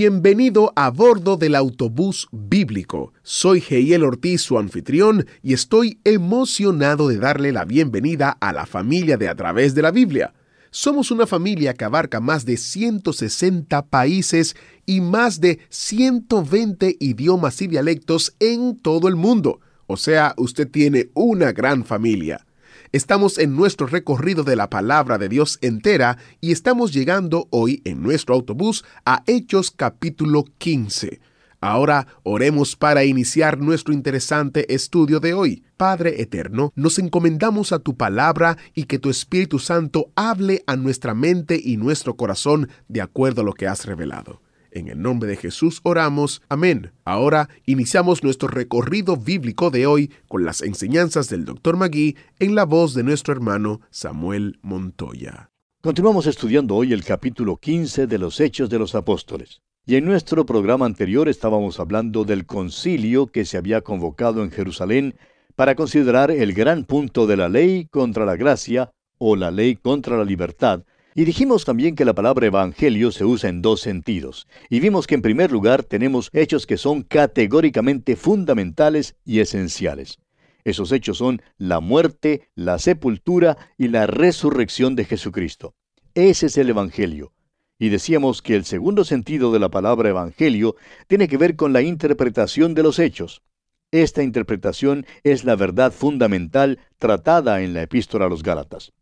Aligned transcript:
Bienvenido 0.00 0.72
a 0.76 0.90
bordo 0.90 1.36
del 1.36 1.56
autobús 1.56 2.28
bíblico. 2.30 3.12
Soy 3.24 3.60
Geiel 3.60 4.04
Ortiz, 4.04 4.42
su 4.42 4.56
anfitrión, 4.56 5.26
y 5.42 5.54
estoy 5.54 5.98
emocionado 6.04 7.08
de 7.08 7.18
darle 7.18 7.50
la 7.50 7.64
bienvenida 7.64 8.30
a 8.40 8.52
la 8.52 8.64
familia 8.64 9.16
de 9.16 9.28
A 9.28 9.34
través 9.34 9.74
de 9.74 9.82
la 9.82 9.90
Biblia. 9.90 10.34
Somos 10.70 11.10
una 11.10 11.26
familia 11.26 11.74
que 11.74 11.84
abarca 11.84 12.20
más 12.20 12.44
de 12.44 12.58
160 12.58 13.86
países 13.86 14.54
y 14.86 15.00
más 15.00 15.40
de 15.40 15.58
120 15.68 16.96
idiomas 17.00 17.60
y 17.60 17.66
dialectos 17.66 18.36
en 18.38 18.78
todo 18.78 19.08
el 19.08 19.16
mundo. 19.16 19.58
O 19.88 19.96
sea, 19.96 20.32
usted 20.36 20.70
tiene 20.70 21.10
una 21.14 21.50
gran 21.50 21.84
familia. 21.84 22.46
Estamos 22.90 23.36
en 23.36 23.54
nuestro 23.54 23.86
recorrido 23.86 24.44
de 24.44 24.56
la 24.56 24.70
palabra 24.70 25.18
de 25.18 25.28
Dios 25.28 25.58
entera 25.60 26.16
y 26.40 26.52
estamos 26.52 26.90
llegando 26.90 27.46
hoy 27.50 27.82
en 27.84 28.02
nuestro 28.02 28.34
autobús 28.34 28.82
a 29.04 29.22
Hechos 29.26 29.70
capítulo 29.70 30.46
15. 30.56 31.20
Ahora 31.60 32.06
oremos 32.22 32.76
para 32.76 33.04
iniciar 33.04 33.58
nuestro 33.58 33.92
interesante 33.92 34.72
estudio 34.74 35.20
de 35.20 35.34
hoy. 35.34 35.64
Padre 35.76 36.22
Eterno, 36.22 36.72
nos 36.76 36.98
encomendamos 36.98 37.72
a 37.72 37.80
tu 37.80 37.94
palabra 37.94 38.56
y 38.74 38.84
que 38.84 38.98
tu 38.98 39.10
Espíritu 39.10 39.58
Santo 39.58 40.10
hable 40.14 40.64
a 40.66 40.76
nuestra 40.76 41.12
mente 41.12 41.60
y 41.62 41.76
nuestro 41.76 42.16
corazón 42.16 42.70
de 42.88 43.02
acuerdo 43.02 43.42
a 43.42 43.44
lo 43.44 43.52
que 43.52 43.66
has 43.66 43.84
revelado. 43.84 44.40
En 44.70 44.88
el 44.88 45.00
nombre 45.00 45.28
de 45.28 45.36
Jesús 45.36 45.80
oramos. 45.82 46.42
Amén. 46.48 46.92
Ahora 47.04 47.48
iniciamos 47.64 48.22
nuestro 48.22 48.48
recorrido 48.48 49.16
bíblico 49.16 49.70
de 49.70 49.86
hoy 49.86 50.10
con 50.28 50.44
las 50.44 50.62
enseñanzas 50.62 51.28
del 51.28 51.44
Dr. 51.44 51.76
Magui 51.76 52.16
en 52.38 52.54
la 52.54 52.64
voz 52.64 52.94
de 52.94 53.02
nuestro 53.02 53.32
hermano 53.32 53.80
Samuel 53.90 54.58
Montoya. 54.62 55.50
Continuamos 55.80 56.26
estudiando 56.26 56.74
hoy 56.74 56.92
el 56.92 57.04
capítulo 57.04 57.56
15 57.56 58.06
de 58.06 58.18
los 58.18 58.40
Hechos 58.40 58.68
de 58.68 58.78
los 58.78 58.94
Apóstoles. 58.94 59.60
Y 59.86 59.96
en 59.96 60.04
nuestro 60.04 60.44
programa 60.44 60.84
anterior 60.84 61.28
estábamos 61.28 61.80
hablando 61.80 62.24
del 62.24 62.44
concilio 62.44 63.28
que 63.28 63.46
se 63.46 63.56
había 63.56 63.80
convocado 63.80 64.42
en 64.42 64.50
Jerusalén 64.50 65.14
para 65.56 65.74
considerar 65.74 66.30
el 66.30 66.52
gran 66.52 66.84
punto 66.84 67.26
de 67.26 67.36
la 67.36 67.48
ley 67.48 67.86
contra 67.86 68.26
la 68.26 68.36
gracia 68.36 68.90
o 69.18 69.34
la 69.34 69.50
ley 69.50 69.76
contra 69.76 70.16
la 70.16 70.24
libertad, 70.24 70.84
y 71.14 71.24
dijimos 71.24 71.64
también 71.64 71.96
que 71.96 72.04
la 72.04 72.14
palabra 72.14 72.46
evangelio 72.46 73.10
se 73.10 73.24
usa 73.24 73.50
en 73.50 73.62
dos 73.62 73.80
sentidos. 73.80 74.46
Y 74.70 74.80
vimos 74.80 75.06
que 75.06 75.14
en 75.14 75.22
primer 75.22 75.50
lugar 75.50 75.82
tenemos 75.82 76.30
hechos 76.32 76.66
que 76.66 76.76
son 76.76 77.02
categóricamente 77.02 78.14
fundamentales 78.16 79.16
y 79.24 79.40
esenciales. 79.40 80.18
Esos 80.64 80.92
hechos 80.92 81.18
son 81.18 81.42
la 81.56 81.80
muerte, 81.80 82.48
la 82.54 82.78
sepultura 82.78 83.56
y 83.78 83.88
la 83.88 84.06
resurrección 84.06 84.96
de 84.96 85.06
Jesucristo. 85.06 85.74
Ese 86.14 86.46
es 86.46 86.58
el 86.58 86.70
evangelio. 86.70 87.32
Y 87.78 87.88
decíamos 87.90 88.42
que 88.42 88.54
el 88.54 88.64
segundo 88.64 89.04
sentido 89.04 89.52
de 89.52 89.60
la 89.60 89.70
palabra 89.70 90.08
evangelio 90.08 90.76
tiene 91.06 91.28
que 91.28 91.36
ver 91.36 91.56
con 91.56 91.72
la 91.72 91.80
interpretación 91.80 92.74
de 92.74 92.82
los 92.82 92.98
hechos. 92.98 93.42
Esta 93.90 94.22
interpretación 94.22 95.06
es 95.22 95.44
la 95.44 95.56
verdad 95.56 95.92
fundamental 95.92 96.80
tratada 96.98 97.62
en 97.62 97.72
la 97.72 97.82
epístola 97.82 98.26
a 98.26 98.28
los 98.28 98.42
Gálatas. 98.42 98.92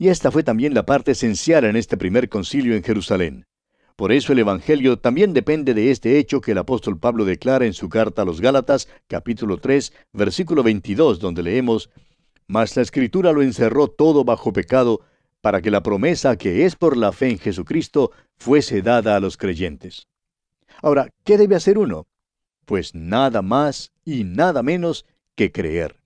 Y 0.00 0.08
esta 0.08 0.30
fue 0.30 0.42
también 0.42 0.72
la 0.72 0.86
parte 0.86 1.10
esencial 1.10 1.66
en 1.66 1.76
este 1.76 1.98
primer 1.98 2.30
concilio 2.30 2.74
en 2.74 2.82
Jerusalén. 2.82 3.44
Por 3.96 4.12
eso 4.12 4.32
el 4.32 4.38
Evangelio 4.38 4.98
también 4.98 5.34
depende 5.34 5.74
de 5.74 5.90
este 5.90 6.16
hecho 6.16 6.40
que 6.40 6.52
el 6.52 6.58
apóstol 6.58 6.98
Pablo 6.98 7.26
declara 7.26 7.66
en 7.66 7.74
su 7.74 7.90
carta 7.90 8.22
a 8.22 8.24
los 8.24 8.40
Gálatas, 8.40 8.88
capítulo 9.08 9.58
3, 9.58 9.92
versículo 10.14 10.62
22, 10.62 11.20
donde 11.20 11.42
leemos, 11.42 11.90
Mas 12.46 12.74
la 12.76 12.82
Escritura 12.82 13.32
lo 13.32 13.42
encerró 13.42 13.88
todo 13.88 14.24
bajo 14.24 14.54
pecado, 14.54 15.02
para 15.42 15.60
que 15.60 15.70
la 15.70 15.82
promesa 15.82 16.38
que 16.38 16.64
es 16.64 16.76
por 16.76 16.96
la 16.96 17.12
fe 17.12 17.28
en 17.28 17.38
Jesucristo 17.38 18.10
fuese 18.38 18.80
dada 18.80 19.16
a 19.16 19.20
los 19.20 19.36
creyentes. 19.36 20.08
Ahora, 20.80 21.10
¿qué 21.24 21.36
debe 21.36 21.56
hacer 21.56 21.76
uno? 21.76 22.06
Pues 22.64 22.94
nada 22.94 23.42
más 23.42 23.92
y 24.06 24.24
nada 24.24 24.62
menos 24.62 25.04
que 25.34 25.52
creer. 25.52 25.99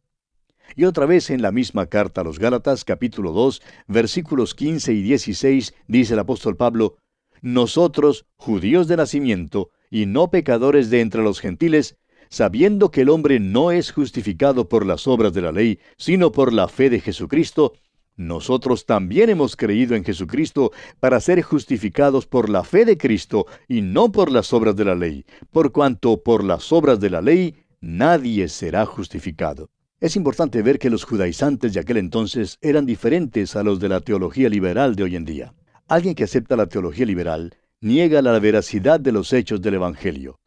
Y 0.77 0.85
otra 0.85 1.07
vez 1.07 1.31
en 1.31 1.43
la 1.43 1.53
misma 1.53 1.87
carta 1.87 2.21
a 2.21 2.25
los 2.25 2.39
Gálatas, 2.39 2.85
capítulo 2.85 3.33
2, 3.33 3.63
versículos 3.87 4.55
15 4.55 4.93
y 4.93 5.03
16, 5.03 5.75
dice 5.87 6.15
el 6.15 6.21
apóstol 6.21 6.57
Pablo, 6.57 6.97
Nosotros, 7.43 8.27
judíos 8.37 8.89
de 8.89 8.97
nacimiento, 8.97 9.71
y 9.91 10.07
no 10.07 10.31
pecadores 10.31 10.91
de 10.91 11.01
entre 11.01 11.23
los 11.23 11.41
gentiles, 11.41 11.97
sabiendo 12.29 12.91
que 12.91 13.03
el 13.03 13.11
hombre 13.11 13.39
no 13.39 13.71
es 13.71 13.93
justificado 13.93 14.69
por 14.69 14.85
las 14.85 15.07
obras 15.07 15.33
de 15.35 15.43
la 15.43 15.53
ley, 15.53 15.79
sino 15.97 16.33
por 16.33 16.53
la 16.53 16.69
fe 16.69 16.91
de 16.91 17.01
Jesucristo, 17.01 17.75
nosotros 18.17 18.87
también 18.87 19.29
hemos 19.29 19.57
creído 19.57 19.97
en 19.97 20.05
Jesucristo 20.05 20.71
para 21.01 21.21
ser 21.21 21.43
justificados 21.43 22.27
por 22.27 22.49
la 22.49 22.63
fe 22.63 22.85
de 22.85 22.97
Cristo 22.97 23.47
y 23.67 23.83
no 23.83 24.13
por 24.13 24.31
las 24.31 24.53
obras 24.53 24.77
de 24.77 24.85
la 24.85 24.95
ley, 24.95 25.25
por 25.51 25.73
cuanto 25.73 26.23
por 26.23 26.45
las 26.45 26.73
obras 26.73 27.01
de 27.01 27.11
la 27.11 27.21
ley 27.21 27.57
nadie 27.81 28.49
será 28.49 28.87
justificado. 28.87 29.69
Es 30.05 30.17
importante 30.17 30.61
ver 30.61 30.79
que 30.79 30.91
los 30.91 31.03
judaizantes 31.03 31.73
de 31.73 31.81
aquel 31.81 31.97
entonces 31.97 32.59
eran 32.61 32.85
diferentes 32.85 33.57
a 33.57 33.63
los 33.63 33.81
de 33.81 33.89
la 33.89 34.03
teología 34.03 34.51
liberal 34.51 34.97
de 34.97 35.05
hoy 35.05 35.17
en 35.17 35.25
día. 35.25 35.55
Alguien 35.89 36.15
que 36.15 36.25
acepta 36.25 36.57
la 36.57 36.67
teología 36.67 37.07
liberal 37.07 37.57
niega 37.81 38.21
la 38.21 38.39
veracidad 38.39 39.01
de 39.01 39.13
los 39.13 39.33
hechos 39.33 39.63
del 39.63 39.77
Evangelio, 39.77 40.41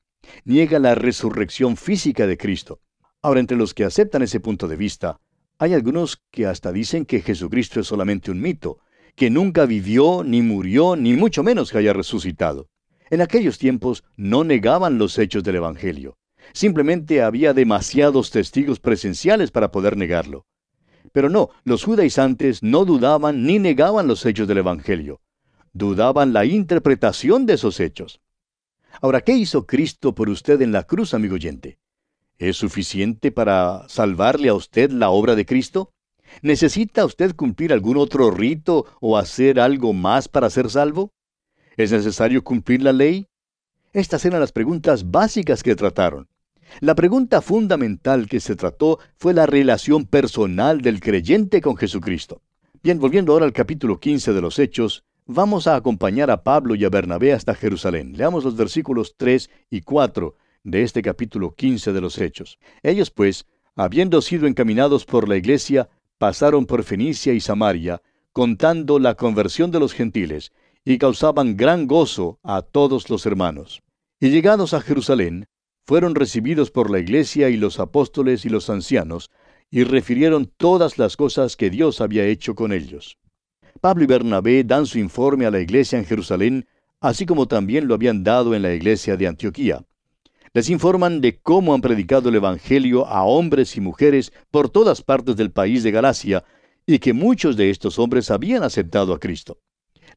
niega 0.46 0.78
la 0.78 0.94
resurrección 0.94 1.76
física 1.76 2.28
de 2.28 2.38
Cristo. 2.38 2.82
Ahora, 3.24 3.40
entre 3.40 3.58
los 3.58 3.74
que 3.74 3.84
aceptan 3.84 4.22
ese 4.22 4.40
punto 4.40 4.68
de 4.68 4.76
vista, 4.76 5.20
hay 5.58 5.74
algunos 5.74 6.22
que 6.30 6.46
hasta 6.46 6.72
dicen 6.72 7.04
que 7.04 7.22
Jesucristo 7.22 7.80
es 7.80 7.88
solamente 7.88 8.30
un 8.30 8.40
mito, 8.40 8.78
que 9.16 9.32
nunca 9.32 9.66
vivió, 9.66 10.24
ni 10.24 10.44
murió, 10.44 10.96
ni 10.96 11.14
mucho 11.14 11.42
menos 11.42 11.72
que 11.72 11.80
haya 11.80 11.94
resucitado. 11.94 12.68
En 13.10 13.22
aquellos 13.22 13.58
tiempos 13.58 14.04
no 14.18 14.44
negaban 14.44 15.00
los 15.00 15.18
hechos 15.18 15.44
del 15.44 15.56
Evangelio. 15.56 16.16
Simplemente 16.54 17.22
había 17.22 17.54
demasiados 17.54 18.32
testigos 18.32 18.80
presenciales 18.80 19.52
para 19.52 19.72
poder 19.72 19.98
negarlo. 19.98 20.46
Pero 21.12 21.30
no, 21.30 21.50
los 21.64 21.84
judaizantes 21.84 22.64
no 22.64 22.86
dudaban 22.86 23.44
ni 23.44 23.60
negaban 23.60 24.08
los 24.08 24.26
hechos 24.26 24.48
del 24.48 24.60
Evangelio. 24.60 25.22
Dudaban 25.74 26.34
la 26.34 26.46
interpretación 26.46 27.46
de 27.46 27.54
esos 27.54 27.80
hechos. 27.80 28.22
Ahora, 29.02 29.22
¿qué 29.22 29.34
hizo 29.34 29.66
Cristo 29.66 30.16
por 30.16 30.30
usted 30.30 30.62
en 30.62 30.72
la 30.72 30.84
cruz, 30.84 31.14
amigo 31.14 31.36
oyente? 31.36 31.78
¿Es 32.38 32.58
suficiente 32.58 33.32
para 33.32 33.88
salvarle 33.90 34.50
a 34.50 34.54
usted 34.54 34.92
la 34.92 35.10
obra 35.10 35.36
de 35.36 35.46
Cristo? 35.46 35.92
¿Necesita 36.42 37.06
usted 37.06 37.36
cumplir 37.36 37.74
algún 37.74 37.98
otro 37.98 38.32
rito 38.32 38.86
o 39.00 39.18
hacer 39.18 39.60
algo 39.60 39.94
más 39.94 40.28
para 40.28 40.50
ser 40.50 40.70
salvo? 40.70 41.12
¿Es 41.78 41.92
necesario 41.92 42.44
cumplir 42.44 42.82
la 42.82 42.94
ley? 42.94 43.28
Estas 43.94 44.26
eran 44.26 44.40
las 44.40 44.52
preguntas 44.52 45.10
básicas 45.10 45.64
que 45.64 45.76
trataron. 45.76 46.28
La 46.80 46.96
pregunta 46.96 47.42
fundamental 47.42 48.28
que 48.28 48.40
se 48.40 48.56
trató 48.56 49.00
fue 49.18 49.34
la 49.34 49.46
relación 49.46 50.06
personal 50.06 50.82
del 50.82 51.00
creyente 51.00 51.62
con 51.62 51.76
Jesucristo. 51.76 52.42
Bien, 52.84 53.00
volviendo 53.00 53.34
ahora 53.34 53.46
al 53.46 53.54
capítulo 53.54 54.00
15 54.00 54.34
de 54.34 54.42
los 54.42 54.60
Hechos, 54.60 55.04
vamos 55.26 55.68
a 55.68 55.76
acompañar 55.76 56.30
a 56.30 56.44
Pablo 56.44 56.76
y 56.76 56.86
a 56.86 56.90
Bernabé 56.90 57.34
hasta 57.34 57.56
Jerusalén. 57.56 58.14
Leamos 58.16 58.44
los 58.44 58.56
versículos 58.56 59.16
3 59.18 59.50
y 59.70 59.82
4 59.82 60.36
de 60.64 60.84
este 60.84 61.02
capítulo 61.02 61.56
15 61.56 61.94
de 61.94 62.02
los 62.02 62.18
Hechos. 62.18 62.60
Ellos, 62.84 63.10
pues, 63.10 63.46
habiendo 63.76 64.22
sido 64.22 64.48
encaminados 64.48 65.06
por 65.06 65.28
la 65.28 65.38
iglesia, 65.38 65.90
pasaron 66.18 66.66
por 66.66 66.84
Fenicia 66.84 67.34
y 67.34 67.40
Samaria, 67.40 68.02
contando 68.34 69.00
la 69.00 69.16
conversión 69.16 69.72
de 69.72 69.80
los 69.80 69.94
gentiles, 69.94 70.52
y 70.86 70.98
causaban 70.98 71.58
gran 71.58 71.88
gozo 71.88 72.40
a 72.44 72.62
todos 72.62 73.10
los 73.10 73.26
hermanos. 73.26 73.84
Y 74.20 74.30
llegados 74.30 74.74
a 74.74 74.82
Jerusalén, 74.82 75.48
fueron 75.88 76.16
recibidos 76.16 76.70
por 76.70 76.92
la 76.92 77.00
iglesia 77.00 77.50
y 77.50 77.56
los 77.56 77.80
apóstoles 77.80 78.44
y 78.44 78.50
los 78.50 78.70
ancianos, 78.70 79.32
y 79.72 79.86
refirieron 79.86 80.52
todas 80.58 80.98
las 80.98 81.16
cosas 81.16 81.56
que 81.56 81.70
Dios 81.70 82.02
había 82.02 82.26
hecho 82.26 82.56
con 82.56 82.74
ellos. 82.74 83.18
Pablo 83.80 84.04
y 84.04 84.08
Bernabé 84.08 84.66
dan 84.66 84.86
su 84.86 85.00
informe 85.00 85.46
a 85.46 85.52
la 85.52 85.62
iglesia 85.62 85.98
en 85.98 86.04
Jerusalén, 86.04 86.68
así 87.00 87.26
como 87.26 87.48
también 87.48 87.88
lo 87.88 87.94
habían 87.94 88.26
dado 88.26 88.54
en 88.54 88.64
la 88.64 88.74
iglesia 88.74 89.16
de 89.16 89.28
Antioquía. 89.28 89.86
Les 90.54 90.70
informan 90.70 91.22
de 91.22 91.40
cómo 91.40 91.74
han 91.74 91.82
predicado 91.82 92.28
el 92.28 92.36
Evangelio 92.36 93.06
a 93.06 93.24
hombres 93.24 93.78
y 93.78 93.82
mujeres 93.82 94.34
por 94.52 94.70
todas 94.70 95.02
partes 95.02 95.38
del 95.38 95.52
país 95.52 95.84
de 95.84 95.92
Galacia 95.92 96.44
y 96.86 97.00
que 97.00 97.14
muchos 97.14 97.56
de 97.56 97.70
estos 97.70 97.98
hombres 97.98 98.30
habían 98.30 98.64
aceptado 98.64 99.14
a 99.14 99.20
Cristo. 99.20 99.60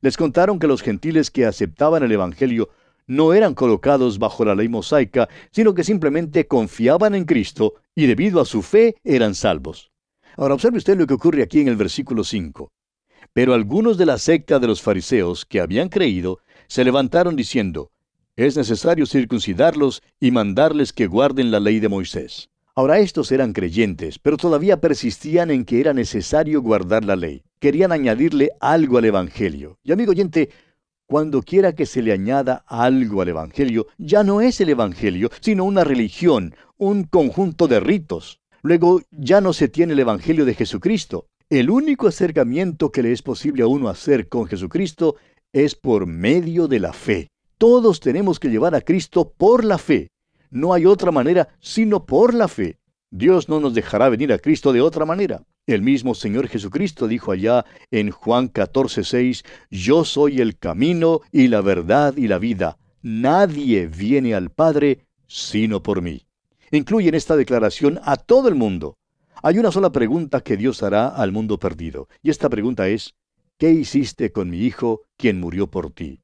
Les 0.01 0.17
contaron 0.17 0.59
que 0.59 0.67
los 0.67 0.83
gentiles 0.83 1.31
que 1.31 1.47
aceptaban 1.47 2.03
el 2.03 2.11
Evangelio 2.11 2.71
no 3.11 3.35
eran 3.35 3.55
colocados 3.55 4.21
bajo 4.21 4.45
la 4.45 4.55
ley 4.55 4.69
mosaica, 4.69 5.29
sino 5.51 5.75
que 5.75 5.83
simplemente 5.83 6.47
confiaban 6.47 7.17
en 7.17 7.25
Cristo 7.25 7.75
y 7.93 8.07
debido 8.07 8.41
a 8.41 8.45
su 8.45 8.63
fe 8.63 8.95
eran 9.03 9.35
salvos. 9.35 9.91
Ahora 10.37 10.55
observe 10.55 10.79
usted 10.79 10.97
lo 10.97 11.09
que 11.09 11.15
ocurre 11.15 11.43
aquí 11.43 11.61
en 11.61 11.67
el 11.67 11.75
versículo 11.75 12.23
5. 12.23 12.71
Pero 13.33 13.53
algunos 13.53 13.99
de 13.99 14.07
la 14.07 14.17
secta 14.17 14.61
de 14.61 14.69
los 14.69 14.81
fariseos 14.81 15.45
que 15.45 15.61
habían 15.61 15.89
creído 15.89 16.39
se 16.69 16.85
levantaron 16.85 17.35
diciendo, 17.35 17.91
es 18.37 18.57
necesario 18.57 19.07
circuncidarlos 19.07 20.05
y 20.21 20.31
mandarles 20.31 20.93
que 20.93 21.09
guarden 21.09 21.51
la 21.51 21.59
ley 21.59 21.81
de 21.81 21.89
Moisés. 21.89 22.49
Ahora 22.77 23.01
estos 23.01 23.33
eran 23.33 23.53
creyentes, 23.53 24.21
pero 24.21 24.37
todavía 24.37 24.81
persistían 24.81 25.51
en 25.51 25.65
que 25.65 25.81
era 25.81 25.93
necesario 25.93 26.63
guardar 26.63 27.05
la 27.05 27.17
ley. 27.17 27.43
Querían 27.59 27.91
añadirle 27.91 28.51
algo 28.61 28.99
al 28.99 29.05
Evangelio. 29.05 29.79
Y 29.83 29.91
amigo 29.91 30.13
oyente, 30.13 30.51
cuando 31.11 31.43
quiera 31.43 31.75
que 31.75 31.87
se 31.87 32.03
le 32.03 32.13
añada 32.13 32.63
algo 32.69 33.21
al 33.21 33.31
Evangelio, 33.31 33.89
ya 33.99 34.23
no 34.23 34.41
es 34.41 34.61
el 34.61 34.69
Evangelio, 34.69 35.29
sino 35.41 35.65
una 35.65 35.83
religión, 35.83 36.55
un 36.79 37.03
conjunto 37.03 37.67
de 37.67 37.81
ritos. 37.81 38.39
Luego 38.63 39.03
ya 39.11 39.41
no 39.41 39.53
se 39.53 39.67
tiene 39.67 39.95
el 39.95 39.99
Evangelio 39.99 40.45
de 40.45 40.55
Jesucristo. 40.55 41.27
El 41.49 41.69
único 41.69 42.07
acercamiento 42.07 42.93
que 42.93 43.03
le 43.03 43.11
es 43.11 43.23
posible 43.23 43.65
a 43.65 43.67
uno 43.67 43.89
hacer 43.89 44.29
con 44.29 44.47
Jesucristo 44.47 45.17
es 45.53 45.75
por 45.75 46.07
medio 46.07 46.69
de 46.69 46.79
la 46.79 46.93
fe. 46.93 47.27
Todos 47.59 47.99
tenemos 47.99 48.39
que 48.39 48.49
llevar 48.49 48.77
a 48.77 48.81
Cristo 48.81 49.33
por 49.37 49.65
la 49.65 49.79
fe. 49.79 50.13
No 50.53 50.75
hay 50.75 50.87
otra 50.87 51.11
manera 51.11 51.49
sino 51.59 52.07
por 52.07 52.35
la 52.35 52.47
fe. 52.47 52.79
Dios 53.11 53.49
no 53.49 53.59
nos 53.59 53.75
dejará 53.75 54.11
venir 54.11 54.33
a 54.33 54.39
Cristo 54.39 54.73
de 54.73 54.81
otra 54.81 55.05
manera. 55.05 55.43
El 55.71 55.83
mismo 55.83 56.17
Señor 56.17 56.49
Jesucristo 56.49 57.07
dijo 57.07 57.31
allá 57.31 57.65
en 57.93 58.11
Juan 58.11 58.49
14:6, 58.53 59.45
Yo 59.71 60.05
soy 60.05 60.41
el 60.41 60.59
camino 60.59 61.21
y 61.31 61.47
la 61.47 61.61
verdad 61.61 62.17
y 62.17 62.27
la 62.27 62.39
vida. 62.39 62.77
Nadie 63.03 63.87
viene 63.87 64.35
al 64.35 64.51
Padre 64.51 65.07
sino 65.29 65.81
por 65.81 66.03
mí. 66.03 66.27
Incluye 66.73 67.11
en 67.11 67.15
esta 67.15 67.37
declaración 67.37 68.01
a 68.03 68.17
todo 68.17 68.49
el 68.49 68.57
mundo. 68.57 68.99
Hay 69.45 69.61
una 69.61 69.71
sola 69.71 69.93
pregunta 69.93 70.41
que 70.41 70.57
Dios 70.57 70.83
hará 70.83 71.07
al 71.07 71.31
mundo 71.31 71.61
perdido, 71.61 72.09
y 72.21 72.31
esta 72.31 72.49
pregunta 72.49 72.89
es, 72.89 73.15
¿qué 73.57 73.71
hiciste 73.71 74.33
con 74.33 74.51
mi 74.51 74.59
hijo, 74.63 75.03
quien 75.17 75.39
murió 75.39 75.69
por 75.69 75.93
ti? 75.93 76.21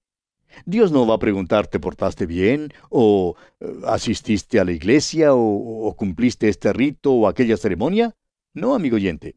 Dios 0.64 0.90
no 0.90 1.06
va 1.06 1.14
a 1.14 1.20
preguntar, 1.20 1.68
¿te 1.68 1.78
portaste 1.78 2.26
bien? 2.26 2.72
¿O 2.90 3.36
eh, 3.60 3.66
asististe 3.86 4.58
a 4.58 4.64
la 4.64 4.72
iglesia? 4.72 5.34
¿O, 5.34 5.86
o 5.86 5.94
cumpliste 5.94 6.48
este 6.48 6.72
rito 6.72 7.12
o 7.12 7.28
aquella 7.28 7.56
ceremonia? 7.56 8.12
No, 8.56 8.74
amigo 8.74 8.96
oyente. 8.96 9.36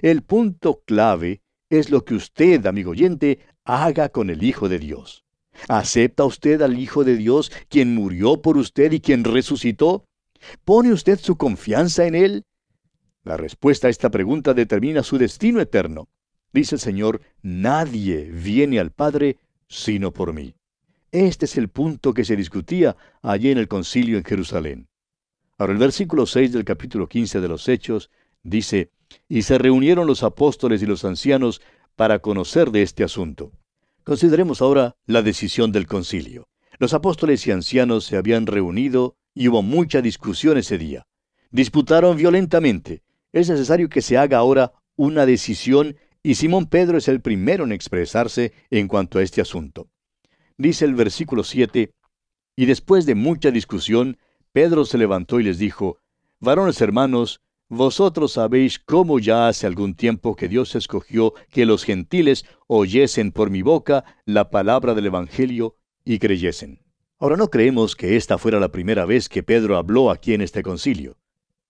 El 0.00 0.22
punto 0.22 0.82
clave 0.86 1.42
es 1.70 1.90
lo 1.90 2.04
que 2.04 2.14
usted, 2.14 2.64
amigo 2.66 2.92
oyente, 2.92 3.40
haga 3.64 4.10
con 4.10 4.30
el 4.30 4.44
Hijo 4.44 4.68
de 4.68 4.78
Dios. 4.78 5.24
¿Acepta 5.68 6.24
usted 6.24 6.62
al 6.62 6.78
Hijo 6.78 7.02
de 7.02 7.16
Dios, 7.16 7.50
quien 7.68 7.96
murió 7.96 8.40
por 8.40 8.56
usted 8.56 8.92
y 8.92 9.00
quien 9.00 9.24
resucitó? 9.24 10.04
¿Pone 10.64 10.92
usted 10.92 11.18
su 11.18 11.36
confianza 11.36 12.06
en 12.06 12.14
Él? 12.14 12.44
La 13.24 13.36
respuesta 13.36 13.88
a 13.88 13.90
esta 13.90 14.08
pregunta 14.08 14.54
determina 14.54 15.02
su 15.02 15.18
destino 15.18 15.60
eterno. 15.60 16.08
Dice 16.52 16.76
el 16.76 16.80
Señor, 16.80 17.22
nadie 17.42 18.30
viene 18.30 18.78
al 18.78 18.92
Padre 18.92 19.38
sino 19.66 20.12
por 20.12 20.32
mí. 20.32 20.54
Este 21.10 21.46
es 21.46 21.56
el 21.56 21.70
punto 21.70 22.14
que 22.14 22.24
se 22.24 22.36
discutía 22.36 22.96
allí 23.20 23.50
en 23.50 23.58
el 23.58 23.66
concilio 23.66 24.16
en 24.16 24.24
Jerusalén. 24.24 24.86
Ahora 25.58 25.72
el 25.72 25.78
versículo 25.80 26.24
6 26.24 26.52
del 26.52 26.64
capítulo 26.64 27.08
15 27.08 27.40
de 27.40 27.48
los 27.48 27.68
Hechos 27.68 28.10
dice, 28.42 28.90
y 29.28 29.42
se 29.42 29.58
reunieron 29.58 30.06
los 30.06 30.22
apóstoles 30.22 30.82
y 30.82 30.86
los 30.86 31.04
ancianos 31.04 31.60
para 31.96 32.20
conocer 32.20 32.70
de 32.70 32.82
este 32.82 33.04
asunto. 33.04 33.52
Consideremos 34.04 34.62
ahora 34.62 34.96
la 35.06 35.22
decisión 35.22 35.72
del 35.72 35.86
concilio. 35.86 36.48
Los 36.78 36.94
apóstoles 36.94 37.46
y 37.46 37.50
ancianos 37.50 38.04
se 38.04 38.16
habían 38.16 38.46
reunido 38.46 39.16
y 39.34 39.48
hubo 39.48 39.62
mucha 39.62 40.00
discusión 40.00 40.56
ese 40.58 40.78
día. 40.78 41.06
Disputaron 41.50 42.16
violentamente. 42.16 43.02
Es 43.32 43.48
necesario 43.48 43.88
que 43.88 44.02
se 44.02 44.16
haga 44.16 44.38
ahora 44.38 44.72
una 44.96 45.26
decisión 45.26 45.96
y 46.22 46.34
Simón 46.34 46.66
Pedro 46.66 46.98
es 46.98 47.08
el 47.08 47.20
primero 47.20 47.64
en 47.64 47.72
expresarse 47.72 48.52
en 48.70 48.88
cuanto 48.88 49.18
a 49.18 49.22
este 49.22 49.40
asunto. 49.40 49.88
Dice 50.56 50.84
el 50.84 50.94
versículo 50.94 51.44
7, 51.44 51.92
y 52.56 52.66
después 52.66 53.06
de 53.06 53.14
mucha 53.14 53.50
discusión, 53.50 54.18
Pedro 54.52 54.84
se 54.84 54.98
levantó 54.98 55.40
y 55.40 55.44
les 55.44 55.58
dijo, 55.58 55.98
Varones 56.40 56.80
hermanos, 56.80 57.40
vosotros 57.70 58.32
sabéis 58.32 58.80
cómo 58.80 59.20
ya 59.20 59.46
hace 59.46 59.64
algún 59.64 59.94
tiempo 59.94 60.34
que 60.34 60.48
Dios 60.48 60.74
escogió 60.74 61.34
que 61.50 61.64
los 61.64 61.84
gentiles 61.84 62.44
oyesen 62.66 63.30
por 63.30 63.48
mi 63.48 63.62
boca 63.62 64.04
la 64.24 64.50
palabra 64.50 64.92
del 64.94 65.06
Evangelio 65.06 65.76
y 66.04 66.18
creyesen. 66.18 66.82
Ahora 67.20 67.36
no 67.36 67.48
creemos 67.48 67.94
que 67.94 68.16
esta 68.16 68.38
fuera 68.38 68.58
la 68.58 68.72
primera 68.72 69.04
vez 69.04 69.28
que 69.28 69.44
Pedro 69.44 69.76
habló 69.76 70.10
aquí 70.10 70.34
en 70.34 70.40
este 70.40 70.64
concilio. 70.64 71.16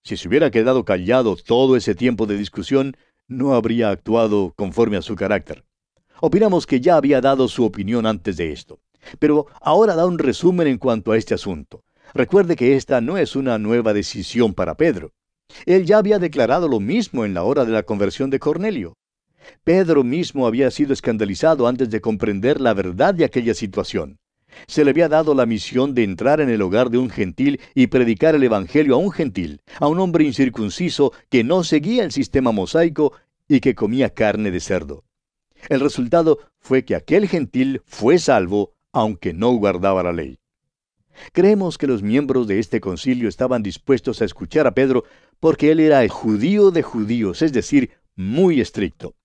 Si 0.03 0.17
se 0.17 0.27
hubiera 0.27 0.49
quedado 0.49 0.85
callado 0.85 1.35
todo 1.35 1.75
ese 1.75 1.93
tiempo 1.93 2.25
de 2.25 2.35
discusión, 2.35 2.97
no 3.27 3.53
habría 3.53 3.91
actuado 3.91 4.53
conforme 4.55 4.97
a 4.97 5.03
su 5.03 5.15
carácter. 5.15 5.65
Opinamos 6.19 6.65
que 6.65 6.81
ya 6.81 6.95
había 6.95 7.21
dado 7.21 7.47
su 7.47 7.63
opinión 7.63 8.07
antes 8.07 8.37
de 8.37 8.51
esto, 8.51 8.79
pero 9.19 9.45
ahora 9.61 9.95
da 9.95 10.07
un 10.07 10.17
resumen 10.17 10.65
en 10.65 10.79
cuanto 10.79 11.11
a 11.11 11.17
este 11.17 11.35
asunto. 11.35 11.83
Recuerde 12.15 12.55
que 12.55 12.75
esta 12.75 13.01
no 13.01 13.19
es 13.19 13.35
una 13.35 13.59
nueva 13.59 13.93
decisión 13.93 14.55
para 14.55 14.75
Pedro. 14.75 15.13
Él 15.65 15.85
ya 15.85 15.97
había 15.97 16.19
declarado 16.19 16.67
lo 16.67 16.79
mismo 16.79 17.25
en 17.25 17.33
la 17.33 17.43
hora 17.43 17.65
de 17.65 17.71
la 17.71 17.83
conversión 17.83 18.29
de 18.29 18.39
Cornelio. 18.39 18.93
Pedro 19.63 20.03
mismo 20.03 20.47
había 20.47 20.71
sido 20.71 20.93
escandalizado 20.93 21.67
antes 21.67 21.89
de 21.89 22.01
comprender 22.01 22.61
la 22.61 22.73
verdad 22.73 23.13
de 23.13 23.25
aquella 23.25 23.53
situación. 23.53 24.17
Se 24.67 24.83
le 24.83 24.91
había 24.91 25.07
dado 25.07 25.33
la 25.33 25.45
misión 25.45 25.93
de 25.93 26.03
entrar 26.03 26.41
en 26.41 26.49
el 26.49 26.61
hogar 26.61 26.89
de 26.89 26.97
un 26.97 27.09
gentil 27.09 27.59
y 27.73 27.87
predicar 27.87 28.35
el 28.35 28.43
Evangelio 28.43 28.95
a 28.95 28.97
un 28.97 29.11
gentil, 29.11 29.61
a 29.79 29.87
un 29.87 29.99
hombre 29.99 30.25
incircunciso 30.25 31.13
que 31.29 31.43
no 31.43 31.63
seguía 31.63 32.03
el 32.03 32.11
sistema 32.11 32.51
mosaico 32.51 33.13
y 33.47 33.59
que 33.59 33.75
comía 33.75 34.09
carne 34.09 34.51
de 34.51 34.59
cerdo. 34.59 35.03
El 35.69 35.79
resultado 35.79 36.39
fue 36.59 36.85
que 36.85 36.95
aquel 36.95 37.27
gentil 37.27 37.81
fue 37.85 38.17
salvo, 38.17 38.73
aunque 38.91 39.33
no 39.33 39.51
guardaba 39.51 40.03
la 40.03 40.11
ley. 40.11 40.40
Creemos 41.31 41.77
que 41.77 41.87
los 41.87 42.03
miembros 42.03 42.47
de 42.47 42.59
este 42.59 42.81
concilio 42.81 43.29
estaban 43.29 43.63
dispuestos 43.63 44.21
a 44.21 44.25
escuchar 44.25 44.67
a 44.67 44.73
Pedro 44.73 45.03
porque 45.39 45.71
él 45.71 45.79
era 45.79 46.03
el 46.03 46.09
judío 46.09 46.71
de 46.71 46.83
judíos, 46.83 47.41
es 47.41 47.53
decir, 47.53 47.91
muy 48.15 48.61
estricto. 48.61 49.15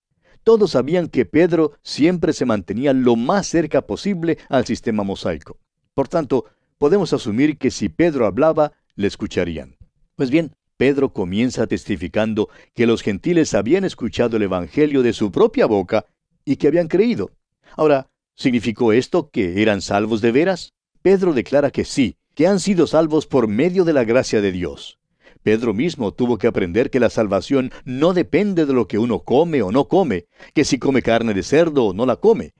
Todos 0.43 0.73
sabían 0.73 1.09
que 1.09 1.25
Pedro 1.25 1.73
siempre 1.83 2.33
se 2.33 2.45
mantenía 2.45 2.93
lo 2.93 3.17
más 3.17 3.49
cerca 3.49 3.83
posible 3.83 4.39
al 4.49 4.65
sistema 4.65 5.03
mosaico. 5.03 5.59
Por 5.95 6.09
tanto, 6.09 6.45
podemos 6.79 7.13
asumir 7.13 7.59
que 7.59 7.71
si 7.71 7.89
Pedro 7.89 8.27
hablaba, 8.27 8.73
le 8.95 9.09
escucharían. 9.09 9.77
Pues 10.15 10.31
bien, 10.31 10.53
Pedro 10.77 11.13
comienza 11.13 11.67
testificando 11.67 12.49
que 12.75 12.87
los 12.87 13.03
gentiles 13.03 13.55
habían 13.55 13.85
escuchado 13.85 14.37
el 14.37 14.45
Evangelio 14.45 15.03
de 15.03 15.13
su 15.13 15.33
propia 15.33 15.67
boca 15.67 16.07
y 16.45 16.57
que 16.57 16.69
habían 16.69 16.89
creído. 16.89 17.31
Ahora, 17.77 18.09
¿significó 18.35 18.93
esto 18.93 19.31
que 19.31 19.63
eran 19.63 19.81
salvos 19.81 20.21
de 20.21 20.33
veras? 20.33 20.76
Pedro 21.07 21.35
declara 21.35 21.71
que 21.71 21.85
sí, 21.85 22.17
que 22.35 22.49
han 22.49 22.59
sido 22.59 22.89
salvos 22.89 23.29
por 23.29 23.47
medio 23.47 23.85
de 23.85 23.93
la 23.93 24.03
gracia 24.03 24.41
de 24.41 24.51
Dios. 24.51 24.99
Pedro 25.45 25.73
mismo 25.73 26.13
tuvo 26.13 26.37
que 26.37 26.49
aprender 26.49 26.91
que 26.91 26.99
la 26.99 27.11
salvación 27.11 27.71
no 27.85 28.13
depende 28.13 28.67
de 28.67 28.73
lo 28.73 28.89
que 28.89 28.99
uno 28.99 29.21
come 29.21 29.63
o 29.63 29.71
no 29.71 29.87
come, 29.87 30.27
que 30.53 30.65
si 30.65 30.81
come 30.81 31.03
carne 31.03 31.33
de 31.33 31.45
cerdo 31.45 31.85
o 31.85 31.93
no 31.93 32.07
la 32.07 32.17
come. 32.17 32.55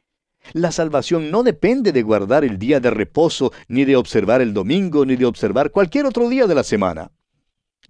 La 0.53 0.71
salvación 0.71 1.33
no 1.33 1.43
depende 1.43 1.91
de 1.91 2.05
guardar 2.05 2.45
el 2.45 2.57
día 2.57 2.79
de 2.79 2.91
reposo, 2.91 3.53
ni 3.67 3.85
de 3.85 3.97
observar 3.97 4.41
el 4.41 4.55
domingo, 4.55 5.05
ni 5.05 5.17
de 5.17 5.25
observar 5.25 5.73
cualquier 5.73 6.07
otro 6.07 6.29
día 6.29 6.47
de 6.47 6.55
la 6.55 6.63
semana. 6.63 7.11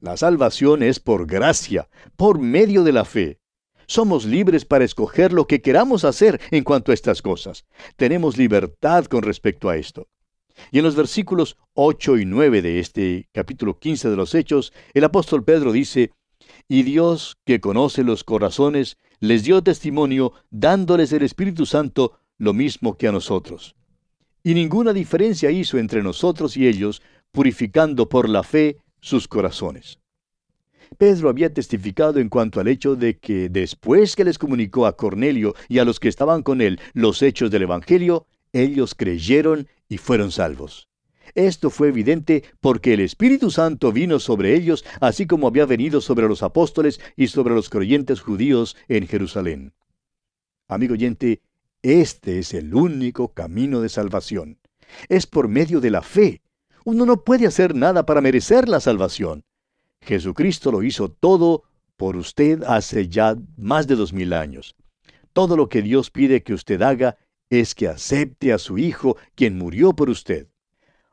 La 0.00 0.16
salvación 0.16 0.82
es 0.82 1.00
por 1.00 1.26
gracia, 1.26 1.90
por 2.16 2.38
medio 2.38 2.82
de 2.82 2.92
la 2.92 3.04
fe. 3.04 3.40
Somos 3.86 4.24
libres 4.24 4.64
para 4.64 4.86
escoger 4.86 5.34
lo 5.34 5.46
que 5.46 5.60
queramos 5.60 6.06
hacer 6.06 6.40
en 6.50 6.64
cuanto 6.64 6.92
a 6.92 6.94
estas 6.94 7.20
cosas. 7.20 7.66
Tenemos 7.96 8.38
libertad 8.38 9.04
con 9.04 9.22
respecto 9.22 9.68
a 9.68 9.76
esto. 9.76 10.08
Y 10.70 10.78
en 10.78 10.84
los 10.84 10.96
versículos 10.96 11.56
8 11.74 12.18
y 12.18 12.24
9 12.24 12.62
de 12.62 12.80
este 12.80 13.28
capítulo 13.32 13.78
15 13.78 14.10
de 14.10 14.16
los 14.16 14.34
Hechos, 14.34 14.72
el 14.94 15.04
apóstol 15.04 15.44
Pedro 15.44 15.72
dice, 15.72 16.12
Y 16.68 16.82
Dios, 16.82 17.36
que 17.44 17.60
conoce 17.60 18.04
los 18.04 18.24
corazones, 18.24 18.96
les 19.20 19.44
dio 19.44 19.62
testimonio, 19.62 20.32
dándoles 20.50 21.12
el 21.12 21.22
Espíritu 21.22 21.66
Santo, 21.66 22.18
lo 22.38 22.52
mismo 22.52 22.96
que 22.96 23.08
a 23.08 23.12
nosotros. 23.12 23.76
Y 24.42 24.54
ninguna 24.54 24.92
diferencia 24.92 25.50
hizo 25.50 25.78
entre 25.78 26.02
nosotros 26.02 26.56
y 26.56 26.66
ellos, 26.66 27.02
purificando 27.32 28.08
por 28.08 28.28
la 28.28 28.42
fe 28.42 28.78
sus 29.00 29.28
corazones. 29.28 29.98
Pedro 30.98 31.28
había 31.28 31.52
testificado 31.52 32.20
en 32.20 32.28
cuanto 32.28 32.60
al 32.60 32.68
hecho 32.68 32.96
de 32.96 33.18
que 33.18 33.48
después 33.48 34.14
que 34.14 34.24
les 34.24 34.38
comunicó 34.38 34.86
a 34.86 34.96
Cornelio 34.96 35.54
y 35.68 35.78
a 35.78 35.84
los 35.84 35.98
que 36.00 36.08
estaban 36.08 36.42
con 36.42 36.60
él 36.60 36.80
los 36.94 37.22
hechos 37.22 37.50
del 37.50 37.62
Evangelio, 37.62 38.26
ellos 38.52 38.94
creyeron 38.94 39.68
y 39.88 39.98
fueron 39.98 40.30
salvos. 40.30 40.88
Esto 41.34 41.70
fue 41.70 41.88
evidente 41.88 42.44
porque 42.60 42.94
el 42.94 43.00
Espíritu 43.00 43.50
Santo 43.50 43.92
vino 43.92 44.18
sobre 44.20 44.54
ellos, 44.54 44.84
así 45.00 45.26
como 45.26 45.48
había 45.48 45.66
venido 45.66 46.00
sobre 46.00 46.28
los 46.28 46.42
apóstoles 46.42 47.00
y 47.16 47.26
sobre 47.28 47.54
los 47.54 47.68
creyentes 47.68 48.20
judíos 48.20 48.76
en 48.88 49.06
Jerusalén. 49.06 49.74
Amigo 50.68 50.94
oyente, 50.94 51.42
Este 51.82 52.38
es 52.38 52.54
el 52.54 52.74
único 52.74 53.34
camino 53.34 53.80
de 53.80 53.88
salvación. 53.88 54.58
Es 55.08 55.26
por 55.26 55.48
medio 55.48 55.80
de 55.80 55.90
la 55.90 56.02
fe. 56.02 56.42
Uno 56.84 57.06
no 57.06 57.22
puede 57.22 57.46
hacer 57.46 57.74
nada 57.74 58.06
para 58.06 58.20
merecer 58.20 58.68
la 58.68 58.80
salvación. 58.80 59.44
Jesucristo 60.00 60.72
lo 60.72 60.82
hizo 60.82 61.10
todo 61.10 61.64
por 61.96 62.16
usted 62.16 62.62
hace 62.64 63.08
ya 63.08 63.36
más 63.56 63.86
de 63.86 63.96
dos 63.96 64.12
mil 64.12 64.32
años. 64.32 64.74
Todo 65.32 65.56
lo 65.56 65.68
que 65.68 65.82
Dios 65.82 66.10
pide 66.10 66.42
que 66.42 66.54
usted 66.54 66.80
haga 66.82 67.18
es 67.50 67.74
que 67.74 67.88
acepte 67.88 68.52
a 68.52 68.58
su 68.58 68.78
Hijo, 68.78 69.16
quien 69.34 69.56
murió 69.56 69.92
por 69.94 70.10
usted. 70.10 70.48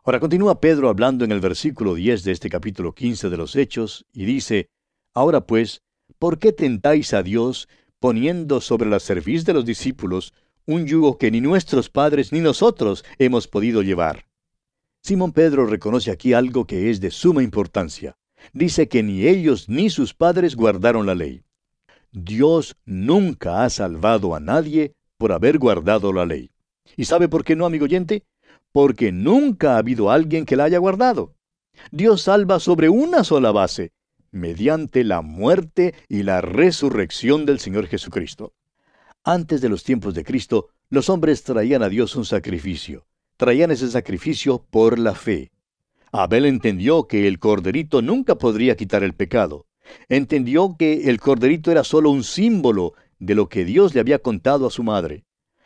Ahora 0.03 0.19
continúa 0.19 0.59
Pedro 0.59 0.89
hablando 0.89 1.23
en 1.23 1.31
el 1.31 1.39
versículo 1.39 1.95
10 1.95 2.23
de 2.23 2.31
este 2.31 2.49
capítulo 2.49 2.93
15 2.93 3.29
de 3.29 3.37
los 3.37 3.55
Hechos, 3.55 4.05
y 4.11 4.25
dice, 4.25 4.69
Ahora 5.13 5.45
pues, 5.45 5.81
¿por 6.19 6.39
qué 6.39 6.51
tentáis 6.51 7.13
a 7.13 7.23
Dios 7.23 7.69
poniendo 7.99 8.59
sobre 8.59 8.89
la 8.89 8.99
cerviz 8.99 9.45
de 9.45 9.53
los 9.53 9.65
discípulos 9.65 10.33
un 10.65 10.87
yugo 10.87 11.17
que 11.17 11.31
ni 11.31 11.39
nuestros 11.39 11.89
padres 11.89 12.31
ni 12.31 12.39
nosotros 12.39 13.05
hemos 13.17 13.47
podido 13.47 13.81
llevar? 13.81 14.25
Simón 15.01 15.33
Pedro 15.33 15.65
reconoce 15.65 16.11
aquí 16.11 16.33
algo 16.33 16.65
que 16.65 16.89
es 16.89 16.99
de 16.99 17.11
suma 17.11 17.43
importancia. 17.43 18.17
Dice 18.51 18.87
que 18.87 19.03
ni 19.03 19.27
ellos 19.27 19.69
ni 19.69 19.89
sus 19.89 20.13
padres 20.13 20.55
guardaron 20.55 21.05
la 21.05 21.15
ley. 21.15 21.43
Dios 22.11 22.75
nunca 22.85 23.63
ha 23.63 23.69
salvado 23.69 24.35
a 24.35 24.39
nadie 24.39 24.95
por 25.23 25.31
haber 25.31 25.57
guardado 25.57 26.11
la 26.11 26.25
ley. 26.25 26.51
¿Y 26.97 27.05
sabe 27.05 27.29
por 27.29 27.45
qué 27.45 27.55
no, 27.55 27.65
amigo 27.65 27.85
oyente? 27.85 28.25
Porque 28.73 29.13
nunca 29.13 29.75
ha 29.75 29.77
habido 29.77 30.11
alguien 30.11 30.45
que 30.45 30.57
la 30.57 30.65
haya 30.65 30.79
guardado. 30.79 31.33
Dios 31.91 32.23
salva 32.23 32.59
sobre 32.59 32.89
una 32.89 33.23
sola 33.23 33.53
base, 33.53 33.93
mediante 34.31 35.05
la 35.05 35.21
muerte 35.21 35.93
y 36.09 36.23
la 36.23 36.41
resurrección 36.41 37.45
del 37.45 37.59
Señor 37.59 37.87
Jesucristo. 37.87 38.51
Antes 39.23 39.61
de 39.61 39.69
los 39.69 39.85
tiempos 39.85 40.13
de 40.13 40.25
Cristo, 40.25 40.71
los 40.89 41.09
hombres 41.09 41.43
traían 41.43 41.83
a 41.83 41.87
Dios 41.87 42.17
un 42.17 42.25
sacrificio. 42.25 43.05
Traían 43.37 43.71
ese 43.71 43.89
sacrificio 43.89 44.65
por 44.69 44.99
la 44.99 45.15
fe. 45.15 45.53
Abel 46.11 46.45
entendió 46.45 47.07
que 47.07 47.29
el 47.29 47.39
corderito 47.39 48.01
nunca 48.01 48.35
podría 48.35 48.75
quitar 48.75 49.03
el 49.03 49.13
pecado. 49.13 49.67
Entendió 50.09 50.75
que 50.77 51.09
el 51.09 51.21
corderito 51.21 51.71
era 51.71 51.85
solo 51.85 52.09
un 52.09 52.25
símbolo 52.25 52.93
de 53.25 53.35
lo 53.35 53.47
que 53.49 53.65
Dios 53.65 53.93
le 53.93 54.01
había 54.01 54.19
contado 54.19 54.67
a 54.67 54.71
su 54.71 54.83
madre. 54.83 55.23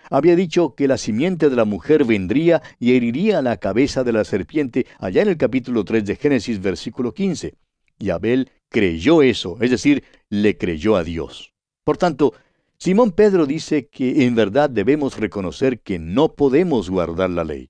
Había 0.10 0.36
dicho 0.36 0.76
que 0.76 0.88
la 0.88 0.98
simiente 0.98 1.50
de 1.50 1.56
la 1.56 1.66
mujer 1.66 2.06
vendría 2.06 2.62
y 2.80 2.96
heriría 2.96 3.42
la 3.42 3.58
cabeza 3.58 4.04
de 4.04 4.14
la 4.14 4.24
serpiente 4.24 4.86
allá 5.00 5.22
en 5.22 5.30
el 5.30 5.38
capítulo 5.38 5.84
3 5.84 6.06
de 6.06 6.16
Génesis 6.16 6.62
versículo 6.62 7.14
15. 7.14 7.56
Y 8.00 8.10
Abel 8.10 8.50
creyó 8.70 9.22
eso, 9.22 9.58
es 9.60 9.72
decir, 9.72 10.04
le 10.30 10.58
creyó 10.58 10.96
a 10.96 11.04
Dios. 11.04 11.54
Por 11.84 11.98
tanto, 11.98 12.34
Simón 12.78 13.12
Pedro 13.12 13.46
dice 13.46 13.88
que 13.88 14.26
en 14.26 14.36
verdad 14.36 14.70
debemos 14.70 15.18
reconocer 15.18 15.80
que 15.80 16.00
no 16.00 16.36
podemos 16.36 16.90
guardar 16.90 17.32
la 17.32 17.44
ley. 17.44 17.70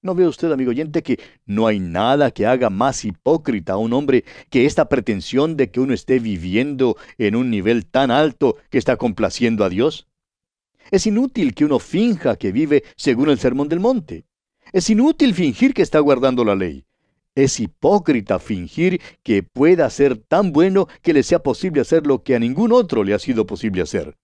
¿No 0.00 0.14
ve 0.14 0.28
usted, 0.28 0.52
amigo 0.52 0.70
oyente, 0.70 1.02
que 1.02 1.18
no 1.44 1.66
hay 1.66 1.80
nada 1.80 2.30
que 2.30 2.46
haga 2.46 2.70
más 2.70 3.04
hipócrita 3.04 3.72
a 3.72 3.78
un 3.78 3.92
hombre 3.92 4.24
que 4.48 4.64
esta 4.64 4.88
pretensión 4.88 5.56
de 5.56 5.72
que 5.72 5.80
uno 5.80 5.92
esté 5.92 6.20
viviendo 6.20 6.96
en 7.18 7.34
un 7.34 7.50
nivel 7.50 7.84
tan 7.84 8.12
alto 8.12 8.56
que 8.70 8.78
está 8.78 8.96
complaciendo 8.96 9.64
a 9.64 9.68
Dios? 9.68 10.06
Es 10.92 11.06
inútil 11.06 11.52
que 11.52 11.64
uno 11.64 11.80
finja 11.80 12.36
que 12.36 12.52
vive 12.52 12.84
según 12.96 13.28
el 13.28 13.40
sermón 13.40 13.68
del 13.68 13.80
monte. 13.80 14.24
Es 14.72 14.88
inútil 14.88 15.34
fingir 15.34 15.74
que 15.74 15.82
está 15.82 15.98
guardando 15.98 16.44
la 16.44 16.54
ley. 16.54 16.84
Es 17.34 17.58
hipócrita 17.58 18.38
fingir 18.38 19.00
que 19.24 19.42
pueda 19.42 19.90
ser 19.90 20.16
tan 20.16 20.52
bueno 20.52 20.86
que 21.02 21.12
le 21.12 21.24
sea 21.24 21.40
posible 21.40 21.80
hacer 21.80 22.06
lo 22.06 22.22
que 22.22 22.36
a 22.36 22.38
ningún 22.38 22.70
otro 22.72 23.02
le 23.02 23.14
ha 23.14 23.18
sido 23.18 23.46
posible 23.46 23.82
hacer. 23.82 24.16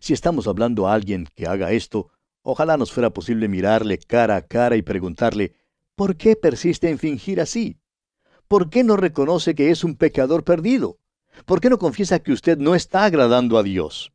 Si 0.00 0.12
estamos 0.12 0.48
hablando 0.48 0.88
a 0.88 0.94
alguien 0.94 1.28
que 1.34 1.46
haga 1.46 1.72
esto, 1.72 2.10
Ojalá 2.46 2.76
nos 2.76 2.92
fuera 2.92 3.08
posible 3.08 3.48
mirarle 3.48 3.96
cara 3.96 4.36
a 4.36 4.42
cara 4.42 4.76
y 4.76 4.82
preguntarle, 4.82 5.54
¿por 5.96 6.16
qué 6.16 6.36
persiste 6.36 6.90
en 6.90 6.98
fingir 6.98 7.40
así? 7.40 7.78
¿Por 8.48 8.68
qué 8.68 8.84
no 8.84 8.98
reconoce 8.98 9.54
que 9.54 9.70
es 9.70 9.82
un 9.82 9.96
pecador 9.96 10.44
perdido? 10.44 10.98
¿Por 11.46 11.62
qué 11.62 11.70
no 11.70 11.78
confiesa 11.78 12.18
que 12.18 12.32
usted 12.32 12.58
no 12.58 12.74
está 12.74 13.06
agradando 13.06 13.56
a 13.56 13.62
Dios? 13.62 14.12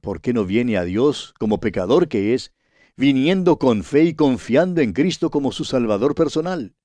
¿Por 0.00 0.22
qué 0.22 0.32
no 0.32 0.46
viene 0.46 0.78
a 0.78 0.84
Dios 0.84 1.34
como 1.38 1.60
pecador 1.60 2.08
que 2.08 2.32
es, 2.32 2.54
viniendo 2.96 3.58
con 3.58 3.84
fe 3.84 4.04
y 4.04 4.14
confiando 4.14 4.80
en 4.80 4.94
Cristo 4.94 5.30
como 5.30 5.52
su 5.52 5.66
Salvador 5.66 6.14
personal? 6.14 6.76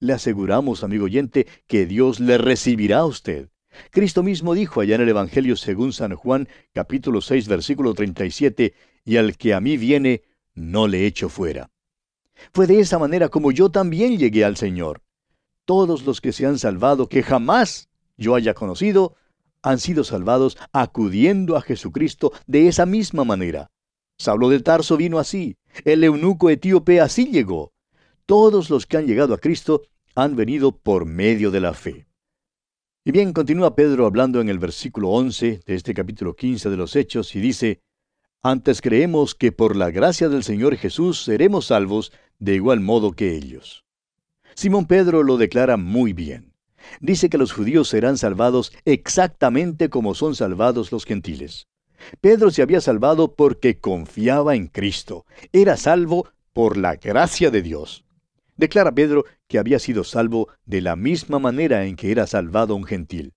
Le 0.00 0.14
aseguramos, 0.14 0.82
amigo 0.82 1.04
oyente, 1.04 1.46
que 1.66 1.84
Dios 1.84 2.20
le 2.20 2.38
recibirá 2.38 3.00
a 3.00 3.04
usted. 3.04 3.50
Cristo 3.90 4.22
mismo 4.22 4.54
dijo 4.54 4.80
allá 4.80 4.94
en 4.94 5.02
el 5.02 5.10
Evangelio 5.10 5.56
según 5.56 5.92
San 5.92 6.14
Juan, 6.14 6.48
capítulo 6.72 7.20
6, 7.20 7.48
versículo 7.48 7.92
37, 7.92 8.72
y 9.04 9.16
al 9.16 9.36
que 9.36 9.54
a 9.54 9.60
mí 9.60 9.76
viene, 9.76 10.22
no 10.54 10.88
le 10.88 11.06
echo 11.06 11.28
fuera. 11.28 11.70
Fue 12.52 12.66
de 12.66 12.80
esa 12.80 12.98
manera 12.98 13.28
como 13.28 13.52
yo 13.52 13.70
también 13.70 14.18
llegué 14.18 14.44
al 14.44 14.56
Señor. 14.56 15.02
Todos 15.64 16.04
los 16.04 16.20
que 16.20 16.32
se 16.32 16.46
han 16.46 16.58
salvado, 16.58 17.08
que 17.08 17.22
jamás 17.22 17.88
yo 18.16 18.34
haya 18.34 18.54
conocido, 18.54 19.16
han 19.62 19.78
sido 19.78 20.04
salvados 20.04 20.58
acudiendo 20.72 21.56
a 21.56 21.62
Jesucristo 21.62 22.32
de 22.46 22.68
esa 22.68 22.86
misma 22.86 23.24
manera. 23.24 23.70
Saulo 24.18 24.48
de 24.48 24.60
Tarso 24.60 24.96
vino 24.96 25.18
así, 25.18 25.56
el 25.84 26.04
eunuco 26.04 26.50
etíope 26.50 27.00
así 27.00 27.26
llegó. 27.26 27.72
Todos 28.26 28.70
los 28.70 28.86
que 28.86 28.96
han 28.96 29.06
llegado 29.06 29.34
a 29.34 29.38
Cristo 29.38 29.82
han 30.14 30.36
venido 30.36 30.76
por 30.76 31.06
medio 31.06 31.50
de 31.50 31.60
la 31.60 31.74
fe. 31.74 32.06
Y 33.04 33.12
bien, 33.12 33.32
continúa 33.32 33.74
Pedro 33.74 34.06
hablando 34.06 34.40
en 34.40 34.48
el 34.48 34.58
versículo 34.58 35.10
11 35.10 35.60
de 35.66 35.74
este 35.74 35.92
capítulo 35.92 36.34
15 36.34 36.70
de 36.70 36.76
los 36.76 36.96
Hechos 36.96 37.34
y 37.34 37.40
dice, 37.40 37.82
antes 38.44 38.82
creemos 38.82 39.34
que 39.34 39.52
por 39.52 39.74
la 39.74 39.90
gracia 39.90 40.28
del 40.28 40.44
Señor 40.44 40.76
Jesús 40.76 41.24
seremos 41.24 41.68
salvos 41.68 42.12
de 42.38 42.54
igual 42.54 42.80
modo 42.80 43.12
que 43.12 43.34
ellos. 43.34 43.86
Simón 44.54 44.84
Pedro 44.86 45.22
lo 45.22 45.38
declara 45.38 45.78
muy 45.78 46.12
bien. 46.12 46.52
Dice 47.00 47.30
que 47.30 47.38
los 47.38 47.52
judíos 47.52 47.88
serán 47.88 48.18
salvados 48.18 48.70
exactamente 48.84 49.88
como 49.88 50.14
son 50.14 50.34
salvados 50.34 50.92
los 50.92 51.06
gentiles. 51.06 51.68
Pedro 52.20 52.50
se 52.50 52.60
había 52.60 52.82
salvado 52.82 53.34
porque 53.34 53.78
confiaba 53.78 54.54
en 54.54 54.66
Cristo. 54.66 55.24
Era 55.54 55.78
salvo 55.78 56.28
por 56.52 56.76
la 56.76 56.96
gracia 56.96 57.50
de 57.50 57.62
Dios. 57.62 58.04
Declara 58.58 58.94
Pedro 58.94 59.24
que 59.48 59.58
había 59.58 59.78
sido 59.78 60.04
salvo 60.04 60.48
de 60.66 60.82
la 60.82 60.96
misma 60.96 61.38
manera 61.38 61.86
en 61.86 61.96
que 61.96 62.10
era 62.10 62.26
salvado 62.26 62.76
un 62.76 62.84
gentil. 62.84 63.32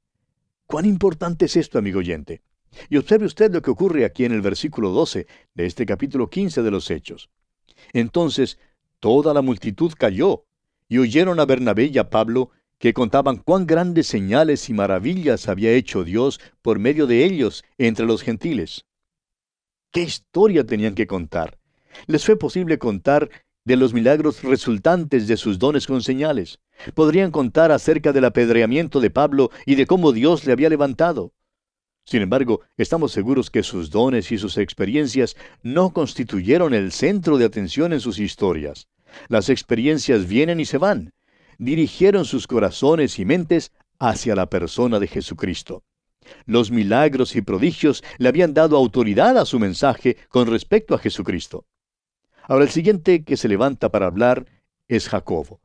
¿Cuán 0.65 0.85
importante 0.85 1.45
es 1.45 1.55
esto, 1.55 1.79
amigo 1.79 1.99
oyente? 1.99 2.41
Y 2.89 2.97
observe 2.97 3.25
usted 3.25 3.51
lo 3.51 3.62
que 3.62 3.71
ocurre 3.71 4.05
aquí 4.05 4.25
en 4.25 4.31
el 4.31 4.41
versículo 4.41 4.89
12 4.91 5.27
de 5.53 5.65
este 5.65 5.86
capítulo 5.86 6.29
15 6.29 6.62
de 6.62 6.71
los 6.71 6.89
Hechos. 6.89 7.29
Entonces 7.93 8.59
toda 9.00 9.33
la 9.33 9.41
multitud 9.41 9.93
cayó, 9.97 10.45
y 10.89 10.97
oyeron 11.00 11.39
a 11.39 11.45
Bernabé 11.45 11.86
y 11.86 11.97
a 11.97 12.09
Pablo, 12.09 12.51
que 12.79 12.93
contaban 12.93 13.38
cuán 13.38 13.65
grandes 13.65 14.07
señales 14.07 14.69
y 14.69 14.74
maravillas 14.74 15.47
había 15.47 15.71
hecho 15.71 16.03
Dios 16.03 16.39
por 16.62 16.79
medio 16.79 17.07
de 17.07 17.25
ellos 17.25 17.63
entre 17.77 18.05
los 18.05 18.21
gentiles. 18.21 18.86
¿Qué 19.91 20.03
historia 20.03 20.65
tenían 20.65 20.95
que 20.95 21.07
contar? 21.07 21.57
Les 22.05 22.24
fue 22.24 22.38
posible 22.38 22.77
contar 22.77 23.29
de 23.65 23.75
los 23.75 23.93
milagros 23.93 24.43
resultantes 24.43 25.27
de 25.27 25.38
sus 25.38 25.59
dones 25.59 25.88
con 25.88 26.01
señales. 26.01 26.59
Podrían 26.93 27.31
contar 27.31 27.71
acerca 27.71 28.13
del 28.13 28.25
apedreamiento 28.25 29.00
de 29.00 29.09
Pablo 29.09 29.50
y 29.65 29.75
de 29.75 29.88
cómo 29.88 30.12
Dios 30.12 30.45
le 30.45 30.53
había 30.53 30.69
levantado. 30.69 31.33
Sin 32.07 32.21
embargo, 32.21 32.61
estamos 32.77 33.11
seguros 33.11 33.51
que 33.51 33.63
sus 33.63 33.89
dones 33.89 34.31
y 34.31 34.37
sus 34.37 34.57
experiencias 34.57 35.35
no 35.61 35.91
constituyeron 35.91 36.73
el 36.73 36.93
centro 36.93 37.37
de 37.37 37.43
atención 37.43 37.91
en 37.91 37.99
sus 37.99 38.17
historias. 38.17 38.87
Las 39.27 39.49
experiencias 39.49 40.25
vienen 40.25 40.61
y 40.61 40.65
se 40.65 40.77
van. 40.77 41.11
Dirigieron 41.57 42.23
sus 42.23 42.47
corazones 42.47 43.19
y 43.19 43.25
mentes 43.25 43.73
hacia 43.99 44.35
la 44.35 44.49
persona 44.49 44.99
de 44.99 45.07
Jesucristo. 45.07 45.83
Los 46.45 46.71
milagros 46.71 47.35
y 47.35 47.41
prodigios 47.41 48.01
le 48.19 48.29
habían 48.29 48.53
dado 48.53 48.77
autoridad 48.77 49.37
a 49.37 49.43
su 49.43 49.59
mensaje 49.59 50.15
con 50.29 50.47
respecto 50.47 50.95
a 50.95 50.99
Jesucristo. 50.99 51.65
Ahora 52.43 52.63
el 52.63 52.69
siguiente 52.69 53.25
que 53.25 53.35
se 53.35 53.49
levanta 53.49 53.89
para 53.89 54.05
hablar 54.05 54.45
es 54.87 55.09
Jacobo. 55.09 55.59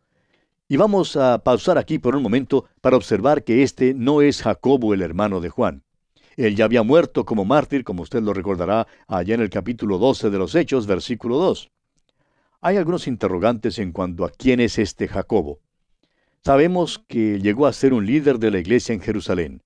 Y 0.67 0.77
vamos 0.77 1.15
a 1.15 1.45
pausar 1.45 1.79
aquí 1.79 2.01
por 2.01 2.17
un 2.17 2.23
momento 2.25 2.65
para 2.81 2.97
observar 2.97 3.45
que 3.45 3.63
este 3.63 3.95
no 3.95 4.23
es 4.23 4.43
Jacobo 4.43 4.93
el 4.93 5.03
hermano 5.03 5.41
de 5.41 5.49
Juan. 5.49 5.85
Él 6.37 6.57
ya 6.57 6.65
había 6.65 6.83
muerto 6.83 7.25
como 7.25 7.45
mártir, 7.45 7.85
como 7.85 8.03
usted 8.03 8.23
lo 8.23 8.33
recordará 8.33 8.87
allá 9.07 9.35
en 9.35 9.41
el 9.41 9.51
capítulo 9.51 9.99
12 9.99 10.31
de 10.31 10.39
los 10.39 10.55
Hechos, 10.55 10.87
versículo 10.87 11.39
2. 11.39 11.71
Hay 12.61 12.77
algunos 12.77 13.07
interrogantes 13.07 13.79
en 13.79 13.93
cuanto 13.93 14.25
a 14.25 14.31
quién 14.31 14.61
es 14.61 14.79
este 14.79 15.09
Jacobo. 15.09 15.61
Sabemos 16.45 17.05
que 17.07 17.41
llegó 17.41 17.67
a 17.67 17.73
ser 17.73 17.93
un 17.93 18.07
líder 18.07 18.39
de 18.39 18.51
la 18.51 18.59
iglesia 18.59 18.95
en 18.95 19.01
Jerusalén. 19.01 19.63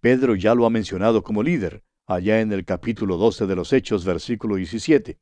Pedro 0.00 0.34
ya 0.34 0.54
lo 0.54 0.66
ha 0.66 0.70
mencionado 0.70 1.22
como 1.22 1.42
líder, 1.42 1.82
allá 2.06 2.40
en 2.40 2.52
el 2.52 2.64
capítulo 2.64 3.16
12 3.16 3.46
de 3.46 3.56
los 3.56 3.72
Hechos, 3.72 4.04
versículo 4.04 4.56
17. 4.56 5.18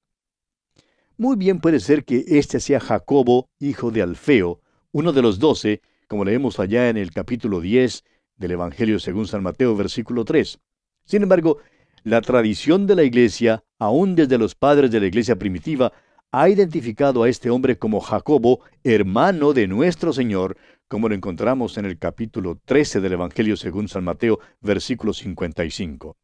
Muy 1.17 1.37
bien 1.37 1.61
puede 1.61 1.81
ser 1.81 2.05
que 2.05 2.25
este 2.27 2.61
sea 2.61 2.81
Jacobo, 2.81 3.49
hijo 3.59 3.91
de 3.91 4.03
Alfeo, 4.03 4.61
uno 4.91 5.13
de 5.13 5.23
los 5.23 5.39
doce, 5.39 5.81
como 6.09 6.25
leemos 6.25 6.59
allá 6.59 6.89
en 6.89 6.97
el 6.97 7.11
capítulo 7.13 7.61
10 7.61 8.05
del 8.37 8.51
Evangelio 8.51 8.99
según 8.99 9.27
San 9.27 9.43
Mateo, 9.43 9.77
versículo 9.77 10.25
3. 10.25 10.59
Sin 11.05 11.23
embargo, 11.23 11.59
la 12.05 12.21
tradición 12.21 12.87
de 12.87 12.97
la 12.97 13.03
iglesia, 13.05 13.65
aún 13.79 14.15
desde 14.15 14.39
los 14.39 14.55
padres 14.55 14.91
de 14.91 15.01
la 15.01 15.07
iglesia 15.07 15.37
primitiva, 15.37 15.93
ha 16.33 16.49
identificado 16.49 17.23
a 17.23 17.29
este 17.29 17.51
hombre 17.51 17.79
como 17.79 18.01
Jacobo, 18.01 18.61
hermano 18.83 19.53
de 19.53 19.69
nuestro 19.69 20.13
Señor, 20.13 20.57
como 20.89 21.09
lo 21.09 21.15
encontramos 21.15 21.79
en 21.79 21.85
el 21.85 21.99
capítulo 21.99 22.59
13 22.65 23.01
del 23.01 23.13
Evangelio 23.13 23.57
según 23.57 23.89
San 23.89 24.05
Mateo, 24.05 24.41
versículo 24.61 25.13
55. 25.13 26.17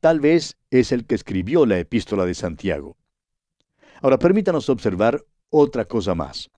Tal 0.00 0.20
vez 0.20 0.56
es 0.70 0.92
el 0.92 1.06
que 1.06 1.14
escribió 1.14 1.64
la 1.64 1.78
epístola 1.78 2.26
de 2.26 2.34
Santiago. 2.34 2.96
Ahora 4.02 4.18
permítanos 4.18 4.68
observar 4.68 5.24
otra 5.48 5.86
cosa 5.86 6.14
más. 6.14 6.50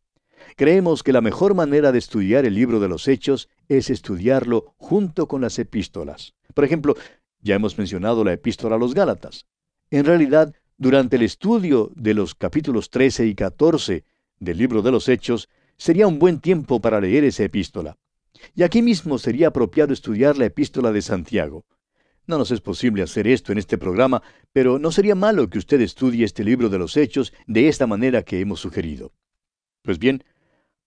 Creemos 0.57 1.03
que 1.03 1.13
la 1.13 1.21
mejor 1.21 1.55
manera 1.55 1.93
de 1.93 1.99
estudiar 1.99 2.45
el 2.45 2.55
libro 2.55 2.81
de 2.81 2.89
los 2.89 3.07
Hechos 3.07 3.49
es 3.69 3.91
estudiarlo 3.91 4.75
junto 4.77 5.29
con 5.29 5.41
las 5.41 5.59
epístolas. 5.59 6.35
Por 6.55 6.65
ejemplo, 6.65 6.97
ya 7.41 7.55
hemos 7.55 7.79
mencionado 7.79 8.25
la 8.25 8.33
epístola 8.33 8.77
a 8.77 8.79
los 8.79 8.95
Gálatas. 8.95 9.47
En 9.91 10.05
realidad, 10.05 10.55
durante 10.77 11.17
el 11.17 11.23
estudio 11.23 11.91
de 11.95 12.15
los 12.15 12.35
capítulos 12.35 12.91
13 12.91 13.27
y 13.27 13.35
14 13.35 14.05
del 14.39 14.59
libro 14.59 14.83
de 14.83 14.91
los 14.91 15.09
Hechos, 15.09 15.49
sería 15.77 16.07
un 16.07 16.19
buen 16.19 16.41
tiempo 16.41 16.81
para 16.81 17.01
leer 17.01 17.25
esa 17.25 17.45
epístola. 17.45 17.97
Y 18.55 18.63
aquí 18.63 18.83
mismo 18.83 19.19
sería 19.19 19.49
apropiado 19.49 19.93
estudiar 19.93 20.37
la 20.39 20.47
epístola 20.47 20.93
de 20.93 21.03
Santiago. 21.03 21.65
No 22.27 22.39
nos 22.39 22.51
es 22.51 22.61
posible 22.61 23.03
hacer 23.03 23.27
esto 23.27 23.53
en 23.53 23.59
este 23.59 23.79
programa, 23.79 24.23
pero 24.53 24.79
no 24.79 24.93
sería 24.93 25.15
malo 25.15 25.49
que 25.49 25.59
usted 25.59 25.81
estudie 25.81 26.25
este 26.25 26.45
libro 26.45 26.69
de 26.69 26.79
los 26.79 26.97
Hechos 26.97 27.33
de 27.47 27.69
esta 27.69 27.87
manera 27.87 28.23
que 28.23 28.41
hemos 28.41 28.61
sugerido. 28.61 29.13
Pues 29.83 29.99
bien, 29.99 30.23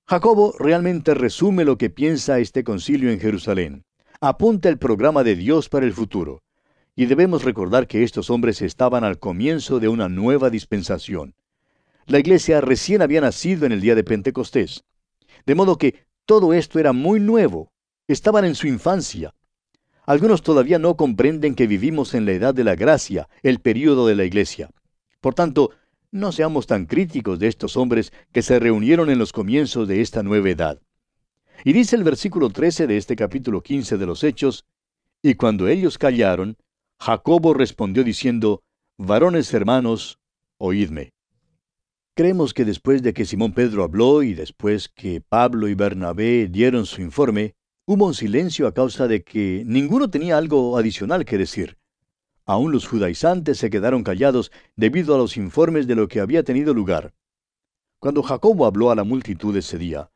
Jacobo 0.06 0.54
realmente 0.60 1.14
resume 1.14 1.66
lo 1.66 1.78
que 1.78 1.90
piensa 1.90 2.40
este 2.40 2.64
concilio 2.64 3.12
en 3.12 3.20
Jerusalén 3.20 3.86
apunta 4.24 4.70
el 4.70 4.78
programa 4.78 5.24
de 5.24 5.36
Dios 5.36 5.68
para 5.68 5.86
el 5.86 5.94
futuro. 5.94 6.44
Y 6.96 7.08
debemos 7.08 7.44
recordar 7.44 7.88
que 7.88 8.04
estos 8.04 8.30
hombres 8.30 8.62
estaban 8.62 9.04
al 9.04 9.18
comienzo 9.18 9.80
de 9.80 9.88
una 9.88 10.10
nueva 10.10 10.52
dispensación. 10.52 11.34
La 12.06 12.20
iglesia 12.20 12.62
recién 12.62 13.02
había 13.02 13.22
nacido 13.22 13.66
en 13.66 13.72
el 13.72 13.82
día 13.82 13.96
de 13.96 14.04
Pentecostés. 14.04 14.84
De 15.48 15.56
modo 15.56 15.78
que 15.80 16.06
todo 16.28 16.54
esto 16.54 16.78
era 16.78 16.94
muy 16.94 17.20
nuevo. 17.20 17.72
Estaban 18.08 18.46
en 18.46 18.54
su 18.54 18.68
infancia. 18.68 19.34
Algunos 20.06 20.44
todavía 20.44 20.78
no 20.78 20.96
comprenden 20.98 21.56
que 21.56 21.66
vivimos 21.66 22.14
en 22.14 22.26
la 22.26 22.34
edad 22.34 22.54
de 22.54 22.64
la 22.64 22.76
gracia, 22.76 23.28
el 23.42 23.60
período 23.60 24.06
de 24.06 24.16
la 24.16 24.26
iglesia. 24.26 24.70
Por 25.20 25.34
tanto, 25.34 25.72
no 26.12 26.32
seamos 26.32 26.68
tan 26.68 26.86
críticos 26.86 27.40
de 27.40 27.48
estos 27.48 27.76
hombres 27.76 28.14
que 28.32 28.44
se 28.44 28.60
reunieron 28.60 29.10
en 29.10 29.18
los 29.18 29.34
comienzos 29.34 29.88
de 29.88 30.02
esta 30.02 30.22
nueva 30.22 30.50
edad. 30.50 30.80
Y 31.64 31.74
dice 31.74 31.96
el 31.96 32.04
versículo 32.04 32.50
13 32.50 32.88
de 32.88 32.98
este 32.98 33.16
capítulo 33.16 33.62
15 33.62 33.98
de 33.98 34.06
los 34.06 34.24
Hechos, 34.24 34.66
y 35.22 35.36
cuando 35.36 35.68
ellos 35.68 36.00
callaron, 36.00 36.58
Jacobo 37.00 37.54
respondió 37.54 38.04
diciendo, 38.04 38.64
Varones 38.98 39.54
hermanos, 39.54 40.20
oídme. 40.58 41.14
Creemos 42.16 42.54
que 42.54 42.66
después 42.66 43.04
de 43.04 43.14
que 43.14 43.26
Simón 43.26 43.54
Pedro 43.54 43.84
habló 43.84 44.24
y 44.24 44.34
después 44.34 44.90
que 44.90 45.22
Pablo 45.22 45.68
y 45.68 45.76
Bernabé 45.76 46.48
dieron 46.48 46.86
su 46.86 47.02
informe, 47.02 47.56
hubo 47.86 48.08
un 48.08 48.16
silencio 48.16 48.68
a 48.68 48.74
causa 48.74 49.08
de 49.08 49.24
que 49.24 49.64
ninguno 49.66 50.10
tenía 50.10 50.38
algo 50.38 50.78
adicional 50.78 51.26
que 51.26 51.38
decir. 51.38 51.78
Aún 52.46 52.72
los 52.72 52.88
judaizantes 52.88 53.60
se 53.60 53.70
quedaron 53.70 54.04
callados 54.04 54.52
debido 54.76 55.14
a 55.14 55.18
los 55.20 55.38
informes 55.38 55.86
de 55.86 55.96
lo 55.96 56.08
que 56.08 56.20
había 56.20 56.44
tenido 56.44 56.74
lugar. 56.74 57.14
Cuando 58.00 58.24
Jacobo 58.24 58.66
habló 58.66 58.90
a 58.90 58.96
la 58.96 59.04
multitud 59.04 59.56
ese 59.56 59.78
día, 59.78 60.10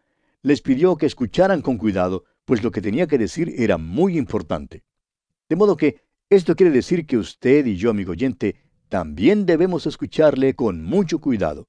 les 0.45 0.61
pidió 0.61 0.95
que 0.95 1.07
escucharan 1.07 1.63
con 1.63 1.79
cuidado, 1.79 2.23
pues 2.45 2.63
lo 2.63 2.69
que 2.69 2.79
tenía 2.79 3.07
que 3.07 3.17
decir 3.17 3.51
era 3.57 3.79
muy 3.79 4.15
importante. 4.15 4.83
De 5.49 5.55
modo 5.55 5.75
que 5.75 6.03
esto 6.29 6.55
quiere 6.55 6.71
decir 6.71 7.07
que 7.07 7.17
usted 7.17 7.65
y 7.65 7.77
yo, 7.77 7.89
amigo 7.89 8.11
oyente, 8.11 8.55
también 8.87 9.47
debemos 9.47 9.87
escucharle 9.87 10.53
con 10.53 10.83
mucho 10.83 11.17
cuidado. 11.17 11.67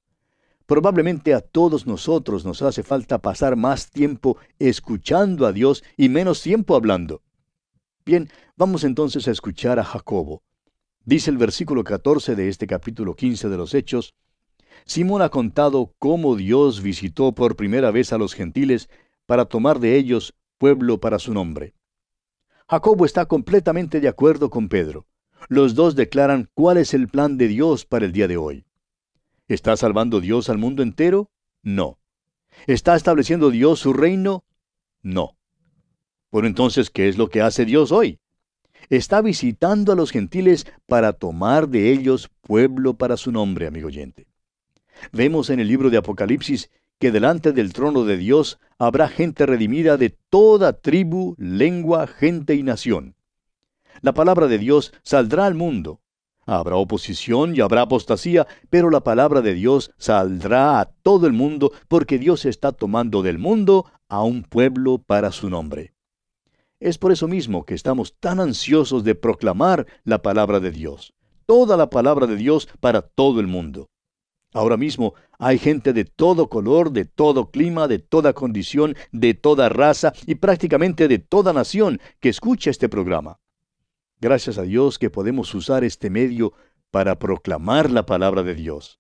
Probablemente 0.67 1.33
a 1.33 1.41
todos 1.41 1.87
nosotros 1.87 2.45
nos 2.45 2.61
hace 2.61 2.83
falta 2.83 3.17
pasar 3.23 3.57
más 3.57 3.91
tiempo 3.91 4.37
escuchando 4.59 5.47
a 5.47 5.53
Dios 5.53 5.83
y 5.97 6.11
menos 6.11 6.43
tiempo 6.43 6.77
hablando. 6.77 7.23
Bien, 8.05 8.29
vamos 8.59 8.85
entonces 8.85 9.27
a 9.27 9.31
escuchar 9.31 9.79
a 9.79 9.85
Jacobo. 9.85 10.43
Dice 11.03 11.31
el 11.31 11.39
versículo 11.39 11.83
14 11.83 12.37
de 12.37 12.51
este 12.51 12.67
capítulo 12.67 13.17
15 13.17 13.49
de 13.49 13.57
los 13.57 13.73
Hechos, 13.73 14.15
Simón 14.87 15.21
ha 15.21 15.31
contado 15.31 15.93
cómo 15.99 16.37
Dios 16.37 16.81
visitó 16.81 17.33
por 17.33 17.57
primera 17.57 17.91
vez 17.91 18.13
a 18.13 18.19
los 18.19 18.35
gentiles 18.35 18.89
para 19.27 19.45
tomar 19.45 19.81
de 19.81 19.97
ellos 19.97 20.35
pueblo 20.59 21.01
para 21.01 21.19
su 21.19 21.35
nombre. 21.35 21.75
Jacobo 22.69 23.05
está 23.05 23.27
completamente 23.27 24.01
de 24.01 24.09
acuerdo 24.09 24.49
con 24.49 24.69
Pedro. 24.69 25.07
Los 25.49 25.75
dos 25.75 25.97
declaran 25.97 26.49
cuál 26.55 26.79
es 26.79 26.95
el 26.95 27.09
plan 27.09 27.37
de 27.37 27.49
Dios 27.49 27.85
para 27.85 28.07
el 28.07 28.13
día 28.13 28.29
de 28.29 28.37
hoy. 28.37 28.65
¿Está 29.49 29.77
salvando 29.77 30.21
Dios 30.21 30.49
al 30.49 30.59
mundo 30.59 30.85
entero? 30.85 31.31
No. 31.63 31.99
¿Está 32.69 32.95
estableciendo 32.95 33.51
Dios 33.51 33.81
su 33.81 33.93
reino? 33.93 34.45
No. 35.03 35.37
Por 36.31 36.47
entonces, 36.47 36.91
¿qué 36.91 37.09
es 37.09 37.19
lo 37.19 37.29
que 37.29 37.43
hace 37.43 37.65
Dios 37.65 37.91
hoy? 37.91 38.21
Está 38.89 39.21
visitando 39.21 39.93
a 39.93 39.97
los 39.97 40.13
gentiles 40.13 40.67
para 40.87 41.13
tomar 41.13 41.69
de 41.69 41.91
ellos 41.91 42.31
pueblo 42.41 42.95
para 42.95 43.17
su 43.17 43.33
nombre, 43.33 43.67
amigo 43.67 43.89
oyente. 43.89 44.27
Vemos 45.13 45.51
en 45.51 45.61
el 45.61 45.69
libro 45.69 45.91
de 45.91 45.97
Apocalipsis 45.99 46.71
que 46.99 47.13
delante 47.13 47.53
del 47.53 47.73
trono 47.73 48.05
de 48.05 48.17
Dios 48.17 48.59
habrá 48.79 49.09
gente 49.09 49.47
redimida 49.47 49.97
de 49.97 50.11
toda 50.11 50.73
tribu, 50.73 51.35
lengua, 51.39 52.07
gente 52.07 52.55
y 52.55 52.63
nación. 52.63 53.15
La 54.03 54.13
palabra 54.13 54.47
de 54.47 54.59
Dios 54.59 54.93
saldrá 55.03 55.47
al 55.47 55.55
mundo. 55.55 56.01
Habrá 56.47 56.77
oposición 56.77 57.57
y 57.57 57.61
habrá 57.61 57.83
apostasía, 57.83 58.47
pero 58.71 58.89
la 58.89 59.01
palabra 59.01 59.43
de 59.43 59.55
Dios 59.55 59.91
saldrá 59.99 60.81
a 60.81 60.85
todo 60.85 61.27
el 61.27 61.33
mundo 61.33 61.73
porque 61.89 62.19
Dios 62.19 62.45
está 62.45 62.73
tomando 62.73 63.23
del 63.23 63.39
mundo 63.39 63.87
a 64.09 64.23
un 64.23 64.45
pueblo 64.45 64.99
para 64.99 65.33
su 65.33 65.51
nombre. 65.51 65.93
Es 66.79 66.99
por 66.99 67.11
eso 67.11 67.27
mismo 67.27 67.65
que 67.65 67.75
estamos 67.75 68.15
tan 68.21 68.39
ansiosos 68.39 69.03
de 69.03 69.15
proclamar 69.15 69.87
la 70.05 70.23
palabra 70.23 70.61
de 70.61 70.71
Dios, 70.71 71.15
toda 71.47 71.77
la 71.77 71.91
palabra 71.91 72.27
de 72.27 72.37
Dios 72.37 72.69
para 72.81 73.03
todo 73.03 73.41
el 73.41 73.47
mundo. 73.47 73.89
Ahora 74.57 74.79
mismo 74.79 75.13
hay 75.39 75.59
gente 75.59 75.93
de 75.93 76.07
todo 76.07 76.49
color, 76.49 76.91
de 76.91 77.05
todo 77.05 77.51
clima, 77.51 77.89
de 77.89 77.99
toda 77.99 78.33
condición, 78.33 78.97
de 79.13 79.35
toda 79.35 79.69
raza 79.69 80.15
y 80.25 80.37
prácticamente 80.37 81.09
de 81.09 81.19
toda 81.19 81.53
nación 81.53 82.01
que 82.21 82.31
escucha 82.31 82.71
este 82.71 82.89
programa. 82.89 83.39
Gracias 84.19 84.57
a 84.57 84.63
Dios 84.63 84.99
que 84.99 85.11
podemos 85.11 85.55
usar 85.55 85.85
este 85.85 86.09
medio 86.09 86.55
para 86.91 87.19
proclamar 87.19 87.91
la 87.91 88.07
palabra 88.07 88.43
de 88.45 88.55
Dios. 88.55 88.99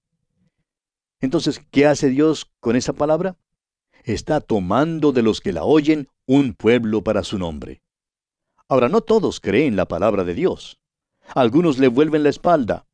Entonces, 1.20 1.58
¿qué 1.70 1.86
hace 1.86 2.10
Dios 2.10 2.52
con 2.60 2.76
esa 2.76 2.92
palabra? 2.92 3.38
Está 4.04 4.42
tomando 4.42 5.10
de 5.12 5.22
los 5.22 5.40
que 5.40 5.54
la 5.54 5.64
oyen 5.64 6.08
un 6.26 6.52
pueblo 6.52 7.02
para 7.02 7.24
su 7.24 7.38
nombre. 7.38 7.80
Ahora, 8.68 8.90
no 8.90 9.00
todos 9.00 9.40
creen 9.40 9.74
la 9.74 9.88
palabra 9.88 10.22
de 10.24 10.34
Dios. 10.34 10.78
Algunos 11.34 11.78
le 11.78 11.88
vuelven 11.88 12.24
la 12.24 12.28
espalda. 12.28 12.86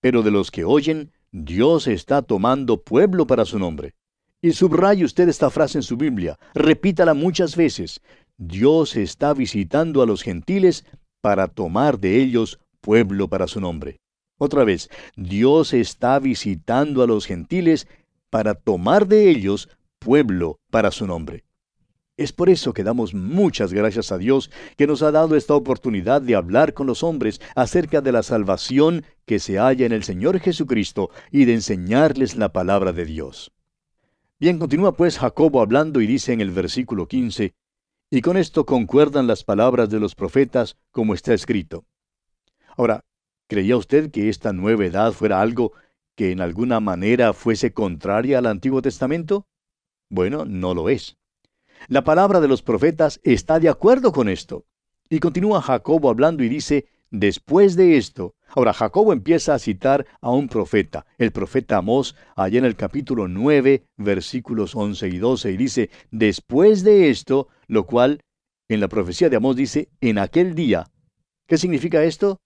Pero 0.00 0.22
de 0.22 0.30
los 0.30 0.50
que 0.50 0.64
oyen, 0.64 1.12
Dios 1.38 1.86
está 1.86 2.22
tomando 2.22 2.82
pueblo 2.82 3.26
para 3.26 3.44
su 3.44 3.58
nombre. 3.58 3.92
Y 4.40 4.52
subraye 4.52 5.04
usted 5.04 5.28
esta 5.28 5.50
frase 5.50 5.76
en 5.76 5.82
su 5.82 5.98
Biblia, 5.98 6.38
repítala 6.54 7.12
muchas 7.12 7.56
veces. 7.56 8.00
Dios 8.38 8.96
está 8.96 9.34
visitando 9.34 10.00
a 10.00 10.06
los 10.06 10.22
gentiles 10.22 10.86
para 11.20 11.48
tomar 11.48 11.98
de 11.98 12.22
ellos 12.22 12.58
pueblo 12.80 13.28
para 13.28 13.48
su 13.48 13.60
nombre. 13.60 13.98
Otra 14.38 14.64
vez, 14.64 14.88
Dios 15.14 15.74
está 15.74 16.18
visitando 16.20 17.02
a 17.02 17.06
los 17.06 17.26
gentiles 17.26 17.86
para 18.30 18.54
tomar 18.54 19.06
de 19.06 19.28
ellos 19.28 19.68
pueblo 19.98 20.58
para 20.70 20.90
su 20.90 21.06
nombre. 21.06 21.44
Es 22.16 22.32
por 22.32 22.48
eso 22.48 22.72
que 22.72 22.82
damos 22.82 23.12
muchas 23.12 23.74
gracias 23.74 24.10
a 24.10 24.16
Dios 24.16 24.50
que 24.78 24.86
nos 24.86 25.02
ha 25.02 25.10
dado 25.10 25.36
esta 25.36 25.54
oportunidad 25.54 26.22
de 26.22 26.34
hablar 26.34 26.72
con 26.72 26.86
los 26.86 27.02
hombres 27.02 27.42
acerca 27.54 28.00
de 28.00 28.10
la 28.10 28.22
salvación 28.22 29.04
que 29.26 29.38
se 29.38 29.58
halla 29.58 29.84
en 29.84 29.92
el 29.92 30.02
Señor 30.02 30.40
Jesucristo 30.40 31.10
y 31.30 31.44
de 31.44 31.52
enseñarles 31.52 32.36
la 32.36 32.52
palabra 32.52 32.94
de 32.94 33.04
Dios. 33.04 33.52
Bien, 34.40 34.58
continúa 34.58 34.96
pues 34.96 35.18
Jacobo 35.18 35.60
hablando 35.60 36.00
y 36.00 36.06
dice 36.06 36.32
en 36.32 36.40
el 36.40 36.52
versículo 36.52 37.06
15, 37.06 37.54
y 38.10 38.20
con 38.22 38.38
esto 38.38 38.64
concuerdan 38.64 39.26
las 39.26 39.44
palabras 39.44 39.90
de 39.90 40.00
los 40.00 40.14
profetas 40.14 40.78
como 40.92 41.12
está 41.12 41.34
escrito. 41.34 41.84
Ahora, 42.78 43.04
¿creía 43.46 43.76
usted 43.76 44.10
que 44.10 44.30
esta 44.30 44.54
nueva 44.54 44.86
edad 44.86 45.12
fuera 45.12 45.42
algo 45.42 45.72
que 46.14 46.30
en 46.30 46.40
alguna 46.40 46.80
manera 46.80 47.34
fuese 47.34 47.74
contraria 47.74 48.38
al 48.38 48.46
Antiguo 48.46 48.80
Testamento? 48.80 49.46
Bueno, 50.08 50.46
no 50.46 50.72
lo 50.72 50.88
es. 50.88 51.18
La 51.88 52.02
palabra 52.02 52.40
de 52.40 52.48
los 52.48 52.62
profetas 52.62 53.20
está 53.22 53.60
de 53.60 53.68
acuerdo 53.68 54.10
con 54.10 54.28
esto. 54.28 54.64
Y 55.08 55.20
continúa 55.20 55.62
Jacobo 55.62 56.10
hablando 56.10 56.42
y 56.42 56.48
dice, 56.48 56.88
después 57.12 57.76
de 57.76 57.96
esto, 57.96 58.34
ahora 58.48 58.72
Jacobo 58.72 59.12
empieza 59.12 59.54
a 59.54 59.60
citar 59.60 60.04
a 60.20 60.32
un 60.32 60.48
profeta, 60.48 61.06
el 61.16 61.30
profeta 61.30 61.76
Amós, 61.76 62.16
allá 62.34 62.58
en 62.58 62.64
el 62.64 62.74
capítulo 62.74 63.28
9, 63.28 63.84
versículos 63.98 64.74
11 64.74 65.06
y 65.06 65.18
12, 65.18 65.52
y 65.52 65.56
dice, 65.56 65.90
después 66.10 66.82
de 66.82 67.08
esto, 67.08 67.46
lo 67.68 67.86
cual 67.86 68.20
en 68.68 68.80
la 68.80 68.88
profecía 68.88 69.30
de 69.30 69.36
Amós 69.36 69.54
dice, 69.54 69.88
en 70.00 70.18
aquel 70.18 70.56
día. 70.56 70.90
¿Qué 71.46 71.56
significa 71.56 72.02
esto? 72.02 72.40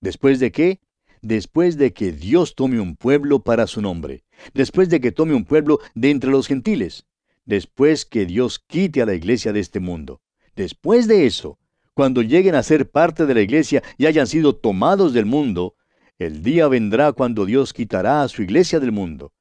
¿Después 0.00 0.40
de 0.40 0.50
qué? 0.50 0.80
Después 1.22 1.78
de 1.78 1.92
que 1.92 2.10
Dios 2.10 2.56
tome 2.56 2.80
un 2.80 2.96
pueblo 2.96 3.44
para 3.44 3.68
su 3.68 3.80
nombre. 3.80 4.24
Después 4.52 4.88
de 4.88 5.00
que 5.00 5.12
tome 5.12 5.34
un 5.34 5.44
pueblo 5.44 5.78
de 5.94 6.10
entre 6.10 6.32
los 6.32 6.48
gentiles. 6.48 7.06
Después 7.44 8.04
que 8.06 8.26
Dios 8.26 8.58
quite 8.58 9.02
a 9.02 9.06
la 9.06 9.14
iglesia 9.14 9.52
de 9.52 9.60
este 9.60 9.80
mundo. 9.80 10.22
Después 10.56 11.06
de 11.08 11.26
eso, 11.26 11.58
cuando 11.94 12.22
lleguen 12.22 12.54
a 12.54 12.62
ser 12.62 12.90
parte 12.90 13.26
de 13.26 13.34
la 13.34 13.42
iglesia 13.42 13.82
y 13.98 14.06
hayan 14.06 14.26
sido 14.26 14.56
tomados 14.56 15.12
del 15.12 15.26
mundo, 15.26 15.76
el 16.18 16.42
día 16.42 16.68
vendrá 16.68 17.12
cuando 17.12 17.44
Dios 17.44 17.72
quitará 17.72 18.22
a 18.22 18.28
su 18.28 18.42
iglesia 18.42 18.80
del 18.80 18.92
mundo. 18.92 19.32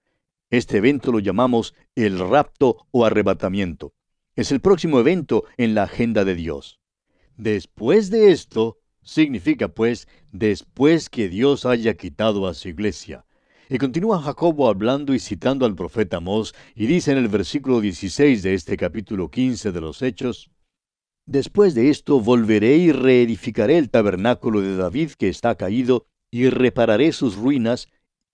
Este 0.50 0.78
evento 0.78 1.12
lo 1.12 1.20
llamamos 1.20 1.74
el 1.96 2.20
rapto 2.20 2.86
o 2.92 3.06
arrebatamiento. 3.06 3.94
Es 4.36 4.52
el 4.52 4.60
próximo 4.60 5.00
evento 5.00 5.46
en 5.58 5.76
la 5.76 5.84
agenda 5.84 6.26
de 6.26 6.36
Dios. 6.36 6.80
Después 7.38 8.10
de 8.10 8.32
esto, 8.32 8.80
significa 9.02 9.68
pues, 9.68 10.08
después 10.32 11.10
que 11.10 11.30
Dios 11.30 11.66
haya 11.66 11.96
quitado 11.96 12.48
a 12.48 12.54
su 12.54 12.70
iglesia. 12.70 13.26
Y 13.74 13.80
continúa 13.80 14.22
Jacobo 14.22 14.70
hablando 14.70 15.16
y 15.16 15.20
citando 15.20 15.66
al 15.66 15.74
profeta 15.74 16.18
Amós, 16.18 16.54
y 16.76 16.86
dice 16.86 17.12
en 17.12 17.18
el 17.18 17.28
versículo 17.28 17.82
16 17.82 18.44
de 18.44 18.54
este 18.54 18.78
capítulo 18.78 19.32
15 19.32 19.72
de 19.72 19.82
los 19.82 20.04
Hechos, 20.04 20.52
Después 21.26 21.74
de 21.74 21.90
esto 21.90 22.20
volveré 22.20 22.78
y 22.78 22.92
reedificaré 22.92 23.80
el 23.80 23.90
tabernáculo 23.90 24.62
de 24.62 24.78
David 24.78 25.14
que 25.18 25.28
está 25.28 25.56
caído, 25.56 26.06
y 26.30 26.50
repararé 26.50 27.14
sus 27.14 27.36
ruinas, 27.36 27.88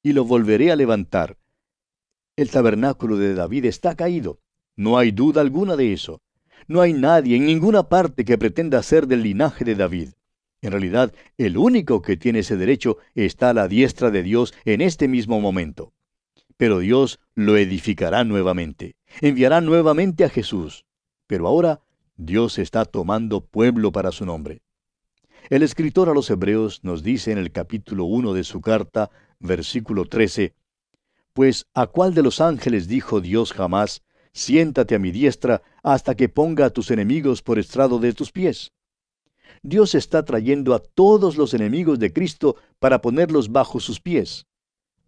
y 0.03 0.11
lo 0.11 0.25
volveré 0.25 0.73
a 0.73 0.75
levantar. 0.75 1.37
El 2.35 2.51
tabernáculo 2.51 3.15
de 3.15 3.33
David 3.33 3.63
está 3.63 3.95
caído. 3.95 4.41
No 4.75 4.97
hay 4.97 5.11
duda 5.11 5.39
alguna 5.39 5.77
de 5.77 5.93
eso. 5.93 6.21
No 6.67 6.81
hay 6.81 6.91
nadie 6.91 7.37
en 7.37 7.45
ninguna 7.45 7.87
parte 7.87 8.25
que 8.25 8.37
pretenda 8.37 8.83
ser 8.83 9.07
del 9.07 9.23
linaje 9.23 9.63
de 9.63 9.75
David. 9.75 10.09
En 10.61 10.71
realidad, 10.71 11.13
el 11.37 11.57
único 11.57 12.01
que 12.01 12.17
tiene 12.17 12.39
ese 12.39 12.57
derecho 12.57 12.97
está 13.15 13.51
a 13.51 13.53
la 13.53 13.67
diestra 13.67 14.11
de 14.11 14.23
Dios 14.23 14.53
en 14.65 14.81
este 14.81 15.07
mismo 15.07 15.39
momento. 15.39 15.93
Pero 16.57 16.79
Dios 16.79 17.19
lo 17.35 17.55
edificará 17.55 18.25
nuevamente. 18.25 18.95
Enviará 19.21 19.61
nuevamente 19.61 20.25
a 20.25 20.29
Jesús. 20.29 20.85
Pero 21.27 21.47
ahora 21.47 21.81
Dios 22.17 22.59
está 22.59 22.83
tomando 22.83 23.45
pueblo 23.45 23.93
para 23.93 24.11
su 24.11 24.25
nombre. 24.25 24.61
El 25.49 25.63
escritor 25.63 26.09
a 26.09 26.13
los 26.13 26.29
Hebreos 26.29 26.83
nos 26.83 27.01
dice 27.01 27.31
en 27.31 27.37
el 27.37 27.51
capítulo 27.51 28.03
1 28.03 28.33
de 28.33 28.43
su 28.43 28.59
carta, 28.59 29.09
versículo 29.39 30.05
13, 30.05 30.53
Pues 31.31 31.67
a 31.73 31.87
cuál 31.87 32.13
de 32.13 32.23
los 32.23 32.41
ángeles 32.41 32.89
dijo 32.89 33.21
Dios 33.21 33.53
jamás, 33.53 34.03
siéntate 34.33 34.95
a 34.95 34.99
mi 34.99 35.11
diestra 35.11 35.61
hasta 35.81 36.15
que 36.15 36.27
ponga 36.27 36.65
a 36.65 36.69
tus 36.71 36.91
enemigos 36.91 37.41
por 37.41 37.57
estrado 37.57 37.99
de 37.99 38.13
tus 38.13 38.31
pies. 38.31 38.73
Dios 39.61 39.95
está 39.95 40.23
trayendo 40.23 40.73
a 40.73 40.79
todos 40.79 41.37
los 41.37 41.53
enemigos 41.53 41.99
de 41.99 42.13
Cristo 42.13 42.55
para 42.79 43.01
ponerlos 43.01 43.51
bajo 43.51 43.79
sus 43.79 43.99
pies. 43.99 44.45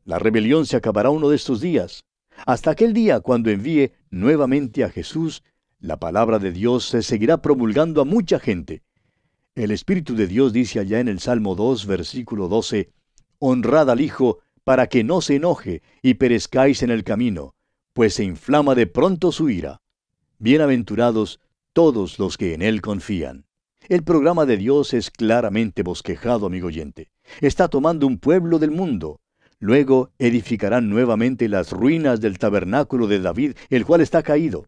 La 0.03 0.19
rebelión 0.19 0.65
se 0.65 0.77
acabará 0.77 1.09
uno 1.09 1.29
de 1.29 1.35
estos 1.35 1.61
días, 1.61 2.05
hasta 2.45 2.71
aquel 2.71 2.93
día 2.93 3.19
cuando 3.19 3.49
envíe 3.49 3.91
nuevamente 4.09 4.83
a 4.83 4.89
Jesús 4.89 5.43
la 5.79 5.99
palabra 5.99 6.37
de 6.37 6.51
Dios 6.51 6.85
se 6.85 7.01
seguirá 7.01 7.41
promulgando 7.41 8.01
a 8.01 8.05
mucha 8.05 8.39
gente. 8.39 8.83
El 9.55 9.71
Espíritu 9.71 10.15
de 10.15 10.27
Dios 10.27 10.53
dice 10.53 10.79
allá 10.79 10.99
en 10.99 11.07
el 11.07 11.19
Salmo 11.19 11.55
2, 11.55 11.87
versículo 11.87 12.47
12, 12.47 12.91
Honrad 13.39 13.89
al 13.89 13.99
Hijo, 13.99 14.39
para 14.63 14.87
que 14.87 15.03
no 15.03 15.21
se 15.21 15.37
enoje 15.37 15.81
y 16.03 16.13
perezcáis 16.13 16.83
en 16.83 16.91
el 16.91 17.03
camino, 17.03 17.55
pues 17.93 18.13
se 18.13 18.23
inflama 18.23 18.75
de 18.75 18.85
pronto 18.85 19.31
su 19.31 19.49
ira. 19.49 19.81
Bienaventurados 20.37 21.39
todos 21.73 22.19
los 22.19 22.37
que 22.37 22.53
en 22.53 22.61
Él 22.61 22.81
confían. 22.81 23.45
El 23.89 24.03
programa 24.03 24.45
de 24.45 24.57
Dios 24.57 24.93
es 24.93 25.09
claramente 25.09 25.81
bosquejado, 25.81 26.45
amigo 26.45 26.67
oyente. 26.67 27.09
Está 27.41 27.67
tomando 27.67 28.05
un 28.05 28.19
pueblo 28.19 28.59
del 28.59 28.71
mundo. 28.71 29.19
Luego 29.59 30.11
edificarán 30.19 30.89
nuevamente 30.89 31.49
las 31.49 31.71
ruinas 31.71 32.21
del 32.21 32.37
tabernáculo 32.37 33.07
de 33.07 33.19
David, 33.19 33.53
el 33.69 33.85
cual 33.85 34.01
está 34.01 34.21
caído. 34.21 34.67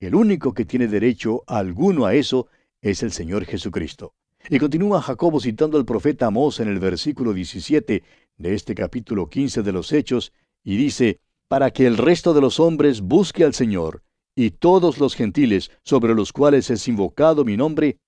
El 0.00 0.14
único 0.14 0.52
que 0.52 0.64
tiene 0.64 0.88
derecho 0.88 1.44
alguno 1.46 2.06
a 2.06 2.14
eso 2.14 2.48
es 2.82 3.02
el 3.02 3.12
Señor 3.12 3.44
Jesucristo. 3.44 4.14
Y 4.48 4.58
continúa 4.58 5.00
Jacobo 5.00 5.40
citando 5.40 5.78
al 5.78 5.84
profeta 5.84 6.26
Amós 6.26 6.58
en 6.60 6.68
el 6.68 6.80
versículo 6.80 7.32
17 7.32 8.02
de 8.36 8.54
este 8.54 8.74
capítulo 8.74 9.28
15 9.28 9.62
de 9.62 9.72
los 9.72 9.92
Hechos, 9.92 10.32
y 10.64 10.76
dice, 10.76 11.20
para 11.46 11.70
que 11.70 11.86
el 11.86 11.96
resto 11.96 12.34
de 12.34 12.40
los 12.40 12.58
hombres 12.58 13.00
busque 13.00 13.44
al 13.44 13.54
Señor, 13.54 14.02
y 14.34 14.50
todos 14.50 14.98
los 14.98 15.14
gentiles 15.14 15.70
sobre 15.84 16.14
los 16.14 16.32
cuales 16.32 16.70
es 16.70 16.88
invocado 16.88 17.44
mi 17.44 17.56
nombre. 17.56 17.98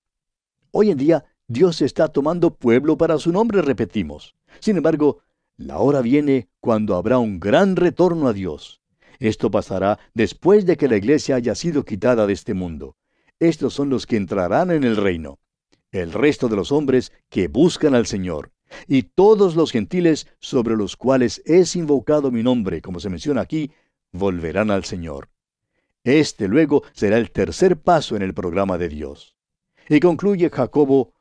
Hoy 0.75 0.89
en 0.89 0.97
día 0.97 1.23
Dios 1.47 1.83
está 1.83 2.07
tomando 2.07 2.55
pueblo 2.55 2.97
para 2.97 3.19
su 3.19 3.31
nombre, 3.31 3.61
repetimos. 3.61 4.35
Sin 4.59 4.75
embargo, 4.75 5.19
la 5.55 5.77
hora 5.77 6.01
viene 6.01 6.49
cuando 6.59 6.95
habrá 6.95 7.19
un 7.19 7.39
gran 7.39 7.75
retorno 7.75 8.27
a 8.27 8.33
Dios. 8.33 8.81
Esto 9.19 9.51
pasará 9.51 9.99
después 10.15 10.65
de 10.65 10.75
que 10.75 10.87
la 10.87 10.97
iglesia 10.97 11.35
haya 11.35 11.53
sido 11.53 11.85
quitada 11.85 12.25
de 12.25 12.33
este 12.33 12.55
mundo. 12.55 12.95
Estos 13.39 13.75
son 13.75 13.91
los 13.91 14.07
que 14.07 14.15
entrarán 14.15 14.71
en 14.71 14.83
el 14.83 14.97
reino. 14.97 15.37
El 15.91 16.11
resto 16.11 16.49
de 16.49 16.55
los 16.55 16.71
hombres 16.71 17.11
que 17.29 17.49
buscan 17.49 17.93
al 17.93 18.07
Señor. 18.07 18.51
Y 18.87 19.03
todos 19.03 19.55
los 19.55 19.71
gentiles 19.71 20.25
sobre 20.39 20.75
los 20.75 20.97
cuales 20.97 21.43
es 21.45 21.75
invocado 21.75 22.31
mi 22.31 22.41
nombre, 22.41 22.81
como 22.81 22.99
se 22.99 23.11
menciona 23.11 23.41
aquí, 23.41 23.69
volverán 24.11 24.71
al 24.71 24.85
Señor. 24.85 25.29
Este 26.03 26.47
luego 26.47 26.81
será 26.93 27.19
el 27.19 27.29
tercer 27.29 27.79
paso 27.79 28.15
en 28.15 28.23
el 28.23 28.33
programa 28.33 28.79
de 28.79 28.89
Dios. 28.89 29.33
Y 29.89 29.99
concluye 29.99 30.49
Jacobo 30.49 31.13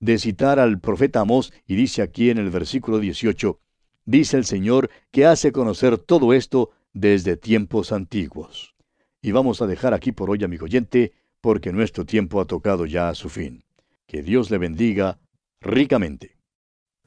de 0.00 0.18
citar 0.18 0.58
al 0.58 0.80
profeta 0.80 1.20
Amós 1.20 1.52
y 1.66 1.76
dice 1.76 2.02
aquí 2.02 2.30
en 2.30 2.38
el 2.38 2.50
versículo 2.50 2.98
18, 2.98 3.60
dice 4.04 4.36
el 4.36 4.44
Señor 4.44 4.90
que 5.10 5.26
hace 5.26 5.52
conocer 5.52 5.96
todo 5.98 6.32
esto 6.32 6.70
desde 6.92 7.36
tiempos 7.36 7.92
antiguos. 7.92 8.74
Y 9.22 9.30
vamos 9.30 9.62
a 9.62 9.66
dejar 9.66 9.94
aquí 9.94 10.10
por 10.10 10.30
hoy, 10.30 10.42
amigo 10.42 10.64
oyente, 10.64 11.12
porque 11.40 11.72
nuestro 11.72 12.04
tiempo 12.04 12.40
ha 12.40 12.46
tocado 12.46 12.86
ya 12.86 13.08
a 13.08 13.14
su 13.14 13.28
fin. 13.28 13.64
Que 14.06 14.22
Dios 14.22 14.50
le 14.50 14.58
bendiga 14.58 15.20
ricamente. 15.60 16.36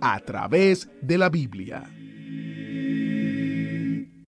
A 0.00 0.20
través 0.20 0.88
de 1.02 1.18
la 1.18 1.28
Biblia. 1.28 1.97